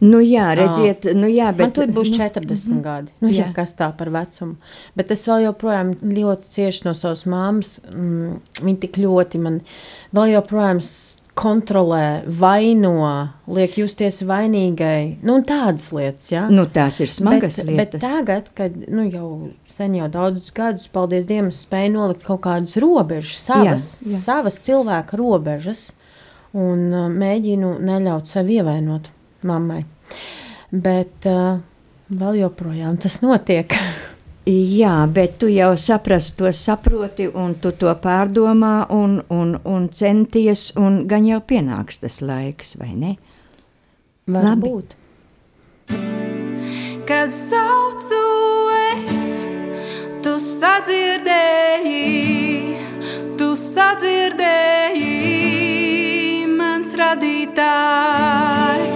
Nu, 0.00 0.20
jā, 0.20 0.50
redziet, 0.58 1.08
nu, 1.16 1.28
jā, 1.30 1.50
bet. 1.56 1.66
Man 1.66 1.74
tur 1.78 1.92
būs 1.96 2.12
nu, 2.12 2.18
40 2.18 2.44
mm 2.44 2.56
-hmm. 2.56 2.82
gadi. 2.82 3.12
Nu, 3.20 3.28
jā. 3.28 3.46
jā, 3.46 3.52
kas 3.54 3.76
tā 3.76 3.92
par 3.96 4.10
vecumu. 4.10 4.56
Bet 4.94 5.10
es 5.10 5.26
vēl 5.28 5.44
joprojām 5.48 5.94
ļoti 6.02 6.50
cieši 6.54 6.84
no 6.84 6.94
savas 6.94 7.24
māmas. 7.26 7.80
Mm, 7.94 8.40
viņa 8.62 8.80
tik 8.80 8.98
ļoti 8.98 9.38
man 9.38 9.60
vēl 10.12 10.32
joprojām 10.32 10.80
kontrolē, 11.36 12.24
vaino, 12.40 13.28
liek 13.52 13.76
justies 13.76 14.22
vainīgai. 14.24 15.18
Nu, 15.26 15.36
tādas 15.44 15.90
lietas, 15.92 16.30
jā. 16.32 16.46
Nu, 16.48 16.64
tās 16.72 17.00
ir 17.04 17.12
smagas 17.12 17.58
bet, 17.60 17.66
lietas. 17.68 18.00
Bet 18.00 18.04
tagad, 18.06 18.48
kad 18.56 18.78
nu, 18.88 19.04
jau 19.04 19.50
sen 19.68 19.98
jau 19.98 20.08
daudzus 20.12 20.54
gadus, 20.56 20.88
paldies 20.88 21.28
Dievam, 21.28 21.52
spēju 21.52 21.92
nolikt 21.98 22.24
kaut 22.24 22.40
kādas 22.46 22.78
robežas, 22.80 23.42
savas, 23.50 23.84
jā, 24.00 24.14
jā. 24.14 24.22
savas 24.24 24.56
cilvēka 24.64 25.20
robežas, 25.20 25.90
un 26.56 26.88
uh, 26.88 27.10
mēģinu 27.12 27.76
neļaut 27.84 28.32
sev 28.32 28.48
ievainot 28.56 29.12
mammai. 29.46 29.84
Bet 30.70 31.26
uh, 31.30 31.62
vēl 32.10 32.42
joprojām 32.42 32.98
tas 33.02 33.20
notiek. 33.24 33.72
Jā, 34.46 35.08
bet 35.10 35.40
tu 35.42 35.48
jau 35.50 35.72
saprast, 35.74 36.36
to 36.38 36.46
saproti, 36.54 37.26
un 37.26 37.56
tu 37.58 37.72
to 37.74 37.90
pārdomā, 37.98 38.86
un, 38.94 39.18
un, 39.34 39.56
un 39.66 39.88
centies, 39.90 40.70
un 40.78 41.02
gan 41.10 41.26
jau 41.26 41.40
pienāks 41.42 41.98
tas 42.04 42.20
laiks, 42.22 42.76
vai 42.78 42.94
ne? 42.94 43.16
Varbūt. 44.30 44.94
Kad 47.06 47.34
saucu 47.34 48.22
es, 48.76 49.42
tu 50.22 50.38
sadzirdēji, 50.42 51.98
tu 53.38 53.50
sadzirdēji, 53.58 55.10
mans 56.54 56.94
radītāji. 57.02 58.95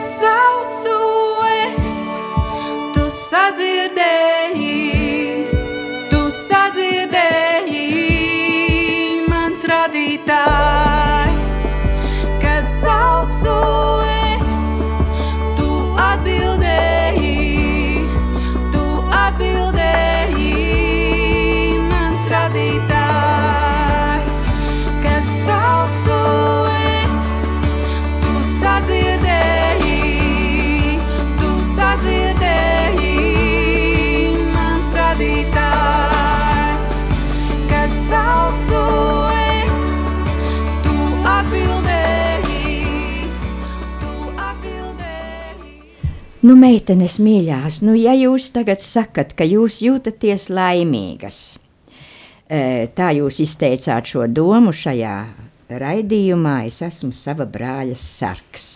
Kad 0.00 0.49
Nu, 46.50 46.56
meitenes 46.58 47.20
mīļās, 47.22 47.76
nu, 47.86 47.92
ja 47.94 48.10
jūs 48.18 48.48
tagad 48.50 48.80
sakat, 48.82 49.36
ka 49.38 49.46
jūs 49.46 49.76
jūtaties 49.84 50.48
laimīgas, 50.50 51.60
eh, 52.50 52.88
tā 52.90 53.12
jūs 53.14 53.38
izteicāt 53.44 54.10
šo 54.10 54.24
domu 54.26 54.72
šajā 54.74 55.12
raidījumā, 55.70 56.56
es 56.66 56.80
esmu 56.82 57.12
sava 57.14 57.46
brāļa 57.46 57.94
sargs. 57.94 58.66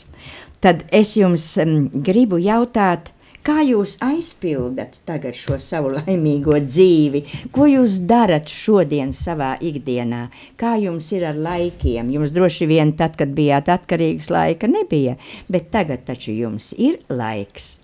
Tad 0.62 0.84
es 0.94 1.16
jums 1.18 1.48
um, 1.64 1.88
gribu 1.90 2.38
jautāt, 2.38 3.10
kā 3.44 3.60
jūs 3.64 3.96
aizpildat 4.04 4.96
tagad 5.08 5.36
šo 5.36 5.58
savu 5.62 5.92
laimīgo 5.94 6.56
dzīvi? 6.64 7.24
Ko 7.54 7.68
jūs 7.68 8.00
darat 8.08 8.50
šodien 8.50 9.12
savā 9.16 9.54
ikdienā? 9.60 10.24
Kā 10.60 10.74
jums 10.80 11.10
ir 11.14 11.26
ar 11.28 11.38
laikiem? 11.38 12.12
Jums 12.14 12.34
droši 12.34 12.68
vien 12.70 12.94
tad, 12.98 13.18
kad 13.20 13.34
bijāt 13.36 13.70
atkarīgs, 13.72 14.32
laika 14.32 14.70
nebija, 14.70 15.18
bet 15.48 15.70
tagad 15.74 16.06
taču 16.08 16.34
jums 16.34 16.72
ir 16.78 17.00
laiks. 17.12 17.76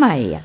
Maija. 0.00 0.44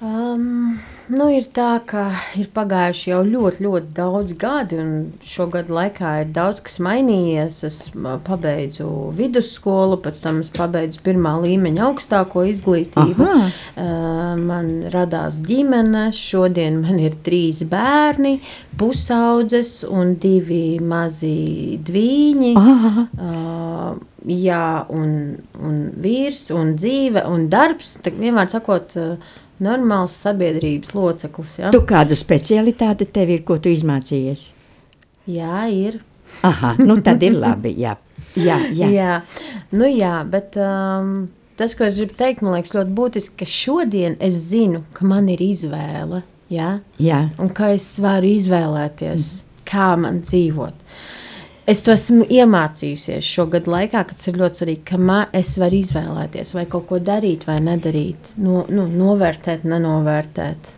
Um, 0.00 0.78
nu 1.12 1.26
ir 1.28 1.44
tā, 1.52 1.74
ka 1.84 2.06
ir 2.40 2.46
pagājuši 2.56 3.10
jau 3.10 3.18
ļoti, 3.20 3.64
ļoti 3.66 3.90
daudz 3.92 4.30
gadi, 4.40 4.78
un 4.80 4.92
šo 5.20 5.44
gadu 5.52 5.74
laikā 5.76 6.12
ir 6.22 6.30
daudz 6.32 6.62
kas 6.64 6.78
mainījies. 6.80 7.58
Es 7.68 7.76
pabeidzu 8.24 8.86
vidusskolu, 9.18 9.98
pēc 10.00 10.22
tam 10.24 10.38
es 10.40 10.48
pabeidzu 10.56 11.02
pirmā 11.04 11.34
līmeņa 11.42 11.82
augstāko 11.90 12.46
izglītību. 12.48 13.26
Aha. 13.26 13.50
Uh, 13.74 14.40
man 14.40 14.70
radās 14.94 15.36
ģimene, 15.44 16.06
šodien 16.16 16.80
man 16.80 17.02
ir 17.02 17.18
trīs 17.20 17.60
bērni, 17.68 18.38
pusaudzes 18.80 19.82
un 19.84 20.14
divi 20.22 20.78
mazi 20.80 21.76
dviņi. 21.90 22.54
Aha. 22.56 23.04
Uh, 23.20 24.00
jā, 24.32 24.64
un, 24.96 25.14
un 25.60 25.78
vīrs, 26.00 26.46
un 26.56 26.72
dzīve, 26.80 27.28
un 27.28 27.50
darbs. 27.52 27.98
Tā 28.00 28.16
Vienmēr 28.16 28.48
sakot, 28.52 28.96
uh, 28.96 29.38
normāls 29.64 30.14
sabiedrības 30.24 30.94
loceklis. 30.96 31.56
Ja? 31.60 31.72
Tu 31.74 31.82
kādu 31.88 32.18
specialitāti 32.18 33.08
tev 33.12 33.34
ir, 33.36 33.44
ko 33.46 33.58
tu 33.62 33.72
izmācījies? 33.72 34.46
Jā, 35.30 35.66
ir. 35.72 36.00
Aha, 36.46 36.76
nu 36.78 37.00
tad 37.04 37.22
ir 37.26 37.36
labi. 37.38 37.74
Jā, 37.80 37.96
jā, 38.38 38.58
jā. 38.76 38.88
jā. 38.94 39.12
Nu, 39.74 39.86
jā 39.90 40.20
bet 40.30 40.56
um, 40.60 41.28
tas, 41.60 41.74
ko 41.76 41.86
es 41.86 41.98
gribu 42.00 42.16
teikt, 42.18 42.44
man 42.44 42.56
liekas 42.56 42.74
ļoti 42.76 42.94
būtiski, 42.96 43.38
ka 43.42 43.48
šodien 43.48 44.16
es 44.22 44.38
zinu, 44.48 44.84
ka 44.96 45.08
man 45.08 45.28
ir 45.32 45.42
izvēle. 45.44 46.22
Jā? 46.50 46.80
jā. 46.98 47.24
Un 47.38 47.52
ka 47.54 47.70
es 47.76 47.86
varu 48.02 48.30
izvēlēties, 48.40 49.30
mm. 49.30 49.64
kā 49.70 49.92
man 50.00 50.22
dzīvot. 50.24 50.86
Es 51.70 51.84
to 51.86 51.92
esmu 51.94 52.24
iemācījusies 52.26 53.22
šo 53.22 53.44
gadu 53.52 53.70
laikā, 53.70 54.00
kad 54.08 54.22
ir 54.26 54.38
ļoti 54.40 54.58
svarīgi, 54.58 54.80
ka 54.88 54.96
man 54.98 55.34
es 55.36 55.52
varu 55.60 55.76
izvēlēties, 55.78 56.48
vai 56.56 56.64
kaut 56.72 56.88
ko 56.88 56.98
darīt, 57.06 57.44
vai 57.46 57.60
nedarīt, 57.62 58.32
no, 58.42 58.64
nu, 58.74 58.88
novērtēt, 58.90 59.62
nenovērtēt, 59.70 60.70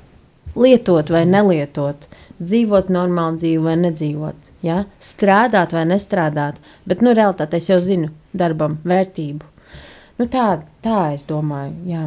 lietot 0.61 1.13
vai 1.15 1.23
nelietot, 1.31 2.05
dzīvot 2.43 2.91
normālu 2.93 3.41
dzīvi 3.41 3.63
vai 3.65 3.77
nedzīvot, 3.87 4.51
ja? 4.69 4.83
strādāt 5.01 5.73
vai 5.73 5.87
nestrādāt. 5.89 6.61
Bet, 6.85 7.01
nu, 7.01 7.17
realitāte 7.17 7.63
es 7.63 7.71
jau 7.71 7.81
zinu 7.81 8.11
darbam 8.37 8.77
vērtību. 8.85 9.49
Nu, 10.21 10.29
tā, 10.29 10.51
tā 10.85 11.07
es 11.15 11.25
domāju, 11.31 11.79
jā. 11.89 12.05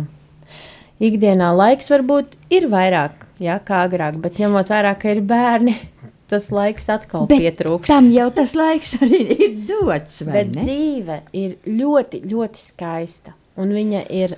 Ikdienā 1.10 1.50
laiks 1.58 1.90
varbūt 1.90 2.38
ir 2.54 2.70
vairāk, 2.70 3.26
jā, 3.42 3.58
kā 3.66 3.82
agrāk, 3.88 4.22
bet 4.22 4.38
ņemot 4.44 4.70
vērā, 4.78 4.94
ka 5.00 5.16
ir 5.16 5.26
bērni, 5.26 5.74
tas 6.32 6.50
laiks 6.54 6.90
atkal 6.94 7.28
Bet 7.30 7.44
pietrūkst. 7.44 7.92
Tam 7.92 8.10
jau 8.14 8.28
tas 8.36 8.56
laiks 8.58 8.98
arī 9.02 9.22
ir 9.36 9.56
dots. 9.70 10.22
Bet 10.28 10.54
ne? 10.56 10.66
dzīve 10.66 11.20
ir 11.38 11.58
ļoti, 11.70 12.24
ļoti 12.30 12.62
skaista. 12.62 13.36
Un 13.62 13.72
viņa 13.76 14.06
ir 14.12 14.36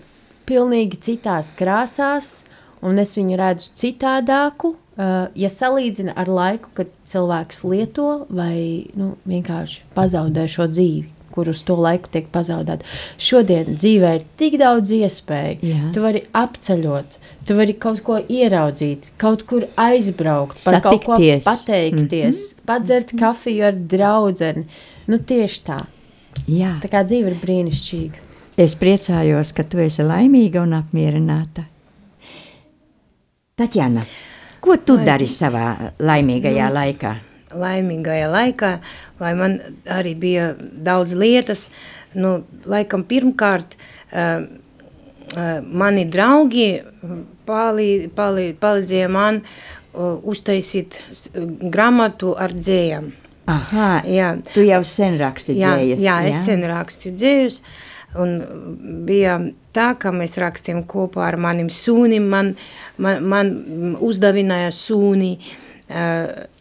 pilnīgi 0.47 0.99
citās 1.03 1.51
krāsās, 1.57 2.41
un 2.85 3.01
es 3.01 3.15
viņu 3.17 3.39
redzu 3.39 3.71
citādāku. 3.77 4.75
Uh, 4.97 5.27
ja 5.37 5.49
salīdzina 5.53 6.15
ar 6.17 6.29
laiku, 6.31 6.71
kad 6.73 6.89
cilvēks 7.05 7.61
lieto 7.69 8.25
vai 8.33 8.87
nu, 8.97 9.11
vienkārši 9.29 9.83
pazaudē 9.93 10.47
šo 10.49 10.65
dzīvi, 10.71 11.11
kur 11.37 11.53
uz 11.53 11.61
to 11.67 11.77
laiku 11.77 12.11
tiek 12.13 12.27
pazaudēta. 12.33 12.85
Šodien 13.21 13.77
dzīvē 13.77 14.13
ir 14.17 14.27
tik 14.41 14.57
daudz 14.61 14.91
iespēju. 14.97 15.59
Jā. 15.69 15.91
Tu 15.93 16.03
vari 16.03 16.23
apceļot, 16.41 17.19
tu 17.47 17.57
vari 17.61 17.77
kaut 17.85 18.01
ko 18.05 18.19
ieraudzīt, 18.19 19.11
kaut 19.21 19.45
kur 19.49 19.69
aizbraukt, 19.77 20.57
par 20.65 20.79
Satikties. 20.79 21.05
kaut 21.05 21.17
ko 21.17 21.51
pateikties, 21.51 22.37
mm 22.41 22.57
-hmm. 22.57 22.65
padzert 22.65 23.13
kafiju 23.19 23.69
ar 23.69 23.77
draugu. 23.95 24.65
Nu, 25.07 25.17
tieši 25.17 25.61
tā. 25.63 25.79
Jā. 26.47 26.77
Tā 26.83 26.89
kā 26.91 27.03
dzīve 27.07 27.31
ir 27.31 27.37
brīnišķīga. 27.41 28.27
Es 28.57 28.73
priecājos, 28.75 29.53
ka 29.53 29.63
tu 29.63 29.77
esi 29.77 30.01
laimīga 30.01 30.63
un 30.65 30.73
apmierināta. 30.73 31.67
Tatjana, 33.57 34.01
ko 34.61 34.77
tu 34.85 34.95
Lai... 34.97 35.05
dari 35.05 35.27
savā 35.29 35.93
laimīgajā 35.99 36.69
nu, 36.69 36.77
laikā? 36.77 37.11
Laimīgajā 37.57 38.27
laikā 38.33 38.71
vai 39.19 39.33
man 39.37 39.57
arī 39.91 40.13
bija 40.19 40.51
daudz 40.59 41.15
lietas. 41.17 41.67
Nu, 42.17 42.41
laikam 42.65 43.03
pirmkārt, 43.07 43.75
uh, 44.11 44.45
uh, 45.35 45.57
mani 45.61 46.05
draugi 46.09 46.69
palī, 47.47 47.89
palī, 48.15 48.49
palīdzēja 48.57 49.09
man 49.11 49.41
uh, 49.43 50.17
uztaisīt 50.23 50.99
grāmatu 51.73 52.35
ar 52.37 52.55
dzējām. 52.55 53.11
Aha, 53.47 53.91
jā. 54.11 54.33
tu 54.51 54.63
jau 54.67 54.81
sen 54.83 55.15
raksti 55.21 55.55
dzējas. 55.55 56.01
Jā, 56.03 56.17
jā, 56.19 56.31
es 56.33 56.41
sen 56.47 56.65
rakstu 56.67 57.13
dzējus. 57.15 57.61
Un 58.17 58.33
bija 59.07 59.37
tā, 59.75 59.91
ka 59.99 60.11
mēs 60.15 60.35
rakstījām 60.41 60.81
kopā 60.89 61.27
ar 61.27 61.37
manim 61.39 61.69
sūnim. 61.71 62.27
Man, 62.31 62.53
man, 63.03 63.23
man 63.23 63.51
uzdevināja 64.03 64.73
sūni 64.75 65.35
uh, 65.37 65.55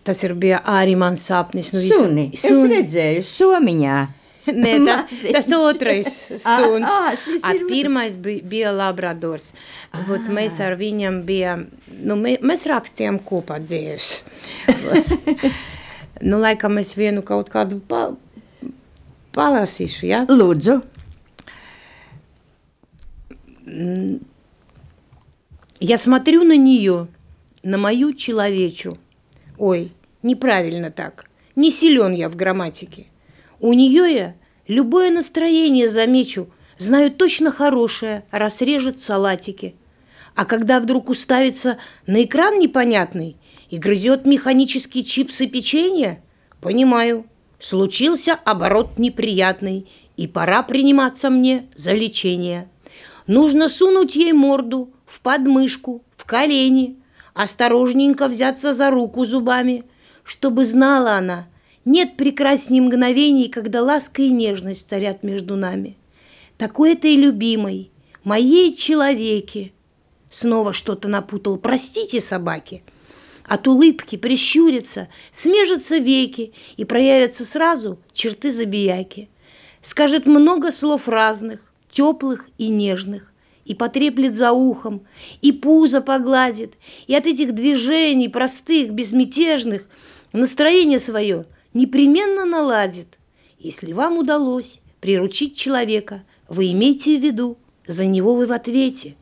Tas 0.04 0.24
ir 0.26 0.34
bija 0.34 0.62
arī 0.66 0.96
mans 0.98 1.24
sapnis. 1.30 1.72
Nu, 1.76 1.84
visu, 1.84 2.02
suni. 2.04 2.32
suni. 2.36 2.66
Es 2.66 2.74
redzēju, 2.74 3.28
somiņā. 3.28 4.00
Nē, 4.50 4.72
tas, 4.88 5.22
tas 5.36 5.52
otrais 5.54 6.08
suns. 6.42 6.90
Ah, 6.90 7.12
ah, 7.14 7.28
ar 7.46 7.60
pirmais 7.70 8.16
bija, 8.18 8.42
bija 8.50 8.72
labradors. 8.74 9.52
Ah. 9.92 10.02
Vot 10.08 10.26
mēs 10.34 10.58
ar 10.66 10.76
viņam 10.80 11.22
bijām, 11.28 11.68
nu, 12.02 12.18
mē, 12.18 12.40
mēs 12.42 12.66
rakstījām 12.72 13.20
kopā 13.28 13.60
dzīvus. 13.62 14.10
nu, 16.30 16.42
laikam 16.42 16.82
es 16.82 16.96
vienu 16.98 17.22
kaut 17.26 17.54
kādu 17.54 17.78
pa, 17.86 18.08
palasīšu, 19.38 20.10
ja? 20.10 20.24
Lūdzu. 20.30 20.82
Я 25.80 25.98
смотрю 25.98 26.44
на 26.44 26.58
нее, 26.58 27.08
на 27.64 27.78
мою 27.78 28.14
человечу, 28.14 28.98
Ой, 29.59 29.93
неправильно 30.23 30.91
так. 30.91 31.27
Не 31.55 31.71
силен 31.71 32.13
я 32.13 32.29
в 32.29 32.37
грамматике. 32.37 33.07
У 33.61 33.73
нее 33.73 34.15
я 34.15 34.35
любое 34.69 35.11
настроение 35.11 35.89
замечу, 35.89 36.51
знаю 36.79 37.11
точно 37.11 37.51
хорошее, 37.51 38.25
раз 38.31 38.61
режет 38.61 39.01
салатики. 39.01 39.75
А 40.35 40.45
когда 40.45 40.81
вдруг 40.81 41.09
уставится 41.09 41.79
на 42.07 42.23
экран 42.23 42.59
непонятный 42.59 43.37
и 43.71 43.79
грызет 43.79 44.27
механические 44.27 45.03
чипсы 45.03 45.47
печенья, 45.47 46.23
понимаю, 46.61 47.25
случился 47.59 48.35
оборот 48.35 48.99
неприятный, 48.99 49.89
и 50.19 50.27
пора 50.27 50.63
приниматься 50.63 51.29
мне 51.29 51.67
за 51.75 51.93
лечение. 51.93 52.71
Нужно 53.27 53.69
сунуть 53.69 54.17
ей 54.17 54.33
морду 54.33 54.91
в 55.05 55.21
подмышку, 55.21 56.03
в 56.17 56.25
колени– 56.25 56.97
осторожненько 57.37 58.29
взяться 58.29 58.75
за 58.75 58.91
руку 58.91 59.27
зубами, 59.27 59.85
чтобы 60.25 60.65
знала 60.65 61.13
она, 61.13 61.47
нет 61.85 62.17
прекрасней 62.17 62.81
мгновений, 62.81 63.49
когда 63.49 63.83
ласка 63.83 64.23
и 64.23 64.31
нежность 64.31 64.89
царят 64.89 65.23
между 65.23 65.55
нами. 65.55 65.99
Такой 66.57 66.95
этой 66.95 67.15
любимой, 67.15 67.91
моей 68.25 68.75
человеке. 68.75 69.73
Снова 70.31 70.73
что-то 70.73 71.09
напутал, 71.09 71.59
простите, 71.59 72.23
собаки. 72.23 72.83
От 73.45 73.69
улыбки 73.69 74.17
прищурится, 74.17 75.09
смежатся 75.31 75.99
веки 75.99 76.55
и 76.79 76.87
проявятся 76.87 77.45
сразу 77.45 77.99
черты 78.15 78.51
забияки. 78.51 79.29
Скажет 79.83 80.25
много 80.25 80.73
слов 80.73 81.07
разных, 81.07 81.61
теплых 81.91 82.49
и 82.57 82.69
нежных, 82.69 83.31
и 83.67 83.75
потреплет 83.75 84.35
за 84.35 84.53
ухом, 84.53 85.03
и 85.43 85.53
пузо 85.53 86.01
погладит, 86.01 86.75
и 87.07 87.15
от 87.15 87.27
этих 87.27 87.55
движений 87.55 88.29
простых, 88.29 88.93
безмятежных 88.93 89.89
настроение 90.33 90.99
свое 90.99 91.47
непременно 91.75 92.45
наладит. 92.45 93.19
Если 93.59 93.93
вам 93.93 94.19
удалось 94.19 94.81
приручить 95.01 95.57
человека, 95.57 96.23
вы 96.49 96.73
имейте 96.73 97.19
в 97.19 97.23
виду, 97.23 97.59
за 97.87 98.07
него 98.07 98.35
вы 98.35 98.47
в 98.47 98.53
ответе, 98.53 99.17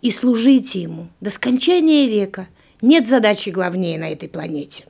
и 0.00 0.10
служите 0.10 0.80
ему 0.80 1.08
до 1.20 1.30
скончания 1.30 2.08
века. 2.08 2.48
Нет 2.80 3.06
задачи 3.06 3.50
главнее 3.50 3.98
на 3.98 4.10
этой 4.10 4.28
планете. 4.28 4.84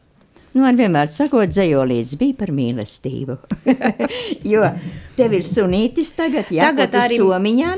Nu, 0.53 0.61
man 0.61 0.77
vienmēr 0.77 1.09
sakot, 1.09 1.49
dzējolīdz 1.49 2.11
bija 2.21 2.37
par 2.43 2.51
mīlestību. 2.53 3.39
jo 4.53 4.67
tev 5.17 5.37
ir 5.39 5.47
sunītis 5.49 6.13
tagad, 6.17 6.51
jā, 6.53 6.69
tagad 6.69 6.97
arī 7.07 7.21
somiņā 7.23 7.71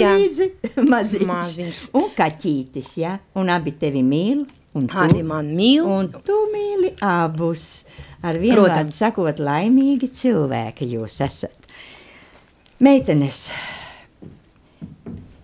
jā. 0.00 0.12
līdzi 0.16 0.46
maziņš. 0.94 1.26
maziņš. 1.28 1.80
Un 2.00 2.06
kaķītis, 2.16 2.92
jā, 3.02 3.18
un 3.36 3.52
abi 3.52 3.74
tevi 3.80 4.00
mīl. 4.06 4.46
Un 4.74 4.88
tu, 4.88 4.96
arī 4.98 5.20
man 5.22 5.50
mīl. 5.54 5.84
Un 5.84 6.08
tu 6.24 6.38
mīli 6.50 6.94
abus. 7.04 7.84
Ar 8.24 8.40
vienu 8.40 8.64
vārdu 8.64 8.96
sakot, 8.96 9.38
laimīgi 9.44 10.08
cilvēki 10.16 10.88
jūs 10.94 11.18
esat. 11.26 11.68
Meitenes, 12.82 13.44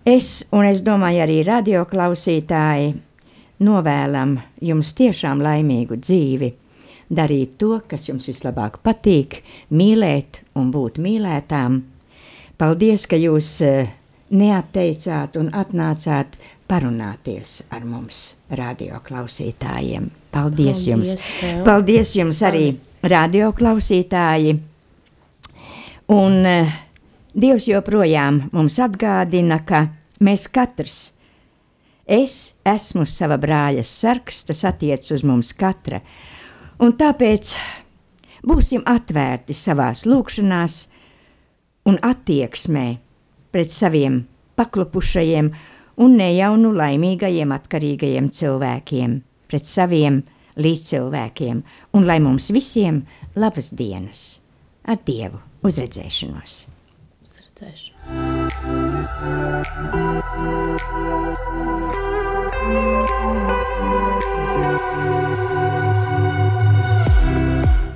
es 0.03 0.31
un 0.49 0.65
es 0.65 0.81
domāju 0.83 1.21
arī 1.27 1.37
radioklausītāji 1.45 2.89
novēlam 3.61 4.35
jums 4.65 4.95
tiešām 4.97 5.45
laimīgu 5.45 6.01
dzīvi 6.01 6.51
darīt 7.11 7.57
to, 7.59 7.81
kas 7.87 8.07
jums 8.09 8.29
vislabāk 8.31 8.79
patīk, 8.85 9.41
mīlēt 9.69 10.41
un 10.55 10.71
būt 10.71 10.99
mīlētām. 11.03 11.81
Paldies, 12.61 13.07
ka 13.09 13.19
jūs 13.19 13.49
eh, 13.65 13.91
neatteicāt 14.31 15.37
un 15.41 15.51
atnācāt 15.51 16.37
parunāties 16.71 17.61
ar 17.73 17.83
mums, 17.83 18.21
radio 18.55 19.01
klausītājiem. 19.03 20.07
Paldies, 20.31 20.85
Paldies 20.85 20.85
jums! 20.87 21.15
Tev. 21.39 21.63
Paldies 21.67 22.15
jums 22.15 22.43
arī, 22.47 22.67
radio 23.03 23.51
klausītāji! 23.57 24.55
Un 26.11 26.39
uh, 26.47 26.71
Dievs 27.31 27.63
joprojām 27.69 28.41
mums 28.51 28.75
atgādina, 28.83 29.61
ka 29.63 29.85
mēs 30.19 30.49
katrs, 30.51 31.13
es 32.03 32.57
esmu 32.67 33.05
sava 33.07 33.37
brāļa 33.39 33.85
sargs, 33.87 34.41
tas 34.49 34.65
attiec 34.67 35.07
uz 35.15 35.23
mums 35.23 35.53
katra. 35.55 36.01
Un 36.81 36.95
tāpēc 36.97 37.51
būsim 38.47 38.81
atvērti 38.89 39.53
savās 39.53 40.01
lūkšanās 40.09 40.77
un 41.85 41.99
attieksmē 42.01 42.85
pret 43.53 43.69
saviem 43.69 44.23
paklupušajiem 44.57 45.51
un 46.01 46.17
nejaunu 46.17 46.71
laimīgajiem 46.73 47.53
atkarīgajiem 47.53 48.31
cilvēkiem, 48.33 49.13
pret 49.45 49.69
saviem 49.69 50.23
līdzcilvēkiem, 50.57 51.61
un 51.93 52.09
lai 52.09 52.19
mums 52.23 52.49
visiem 52.49 53.03
labas 53.37 53.69
dienas 53.77 54.41
ar 54.89 54.97
Dievu 55.05 55.37
uzredzēšanos. 55.61 56.65
Uzredzēšanu. 57.21 58.01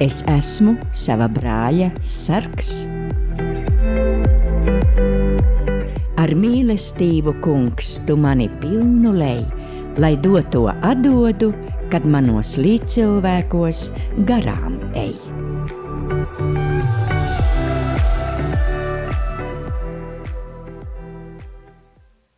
Es 0.03 0.17
esmu 0.27 0.73
sava 0.91 1.29
brāļa 1.31 1.85
sargs. 2.03 2.71
Ar 6.19 6.33
mīlestību, 6.35 7.37
kungs, 7.45 7.93
tu 8.07 8.17
mani 8.19 8.49
pilnu 8.59 9.13
lej, 9.15 9.45
lai 10.01 10.15
doto 10.19 10.65
atdodu, 10.73 11.53
kad 11.93 12.03
manos 12.11 12.57
līdzcilvēkos 12.59 13.85
garām 14.27 14.81
ej. 14.99 15.34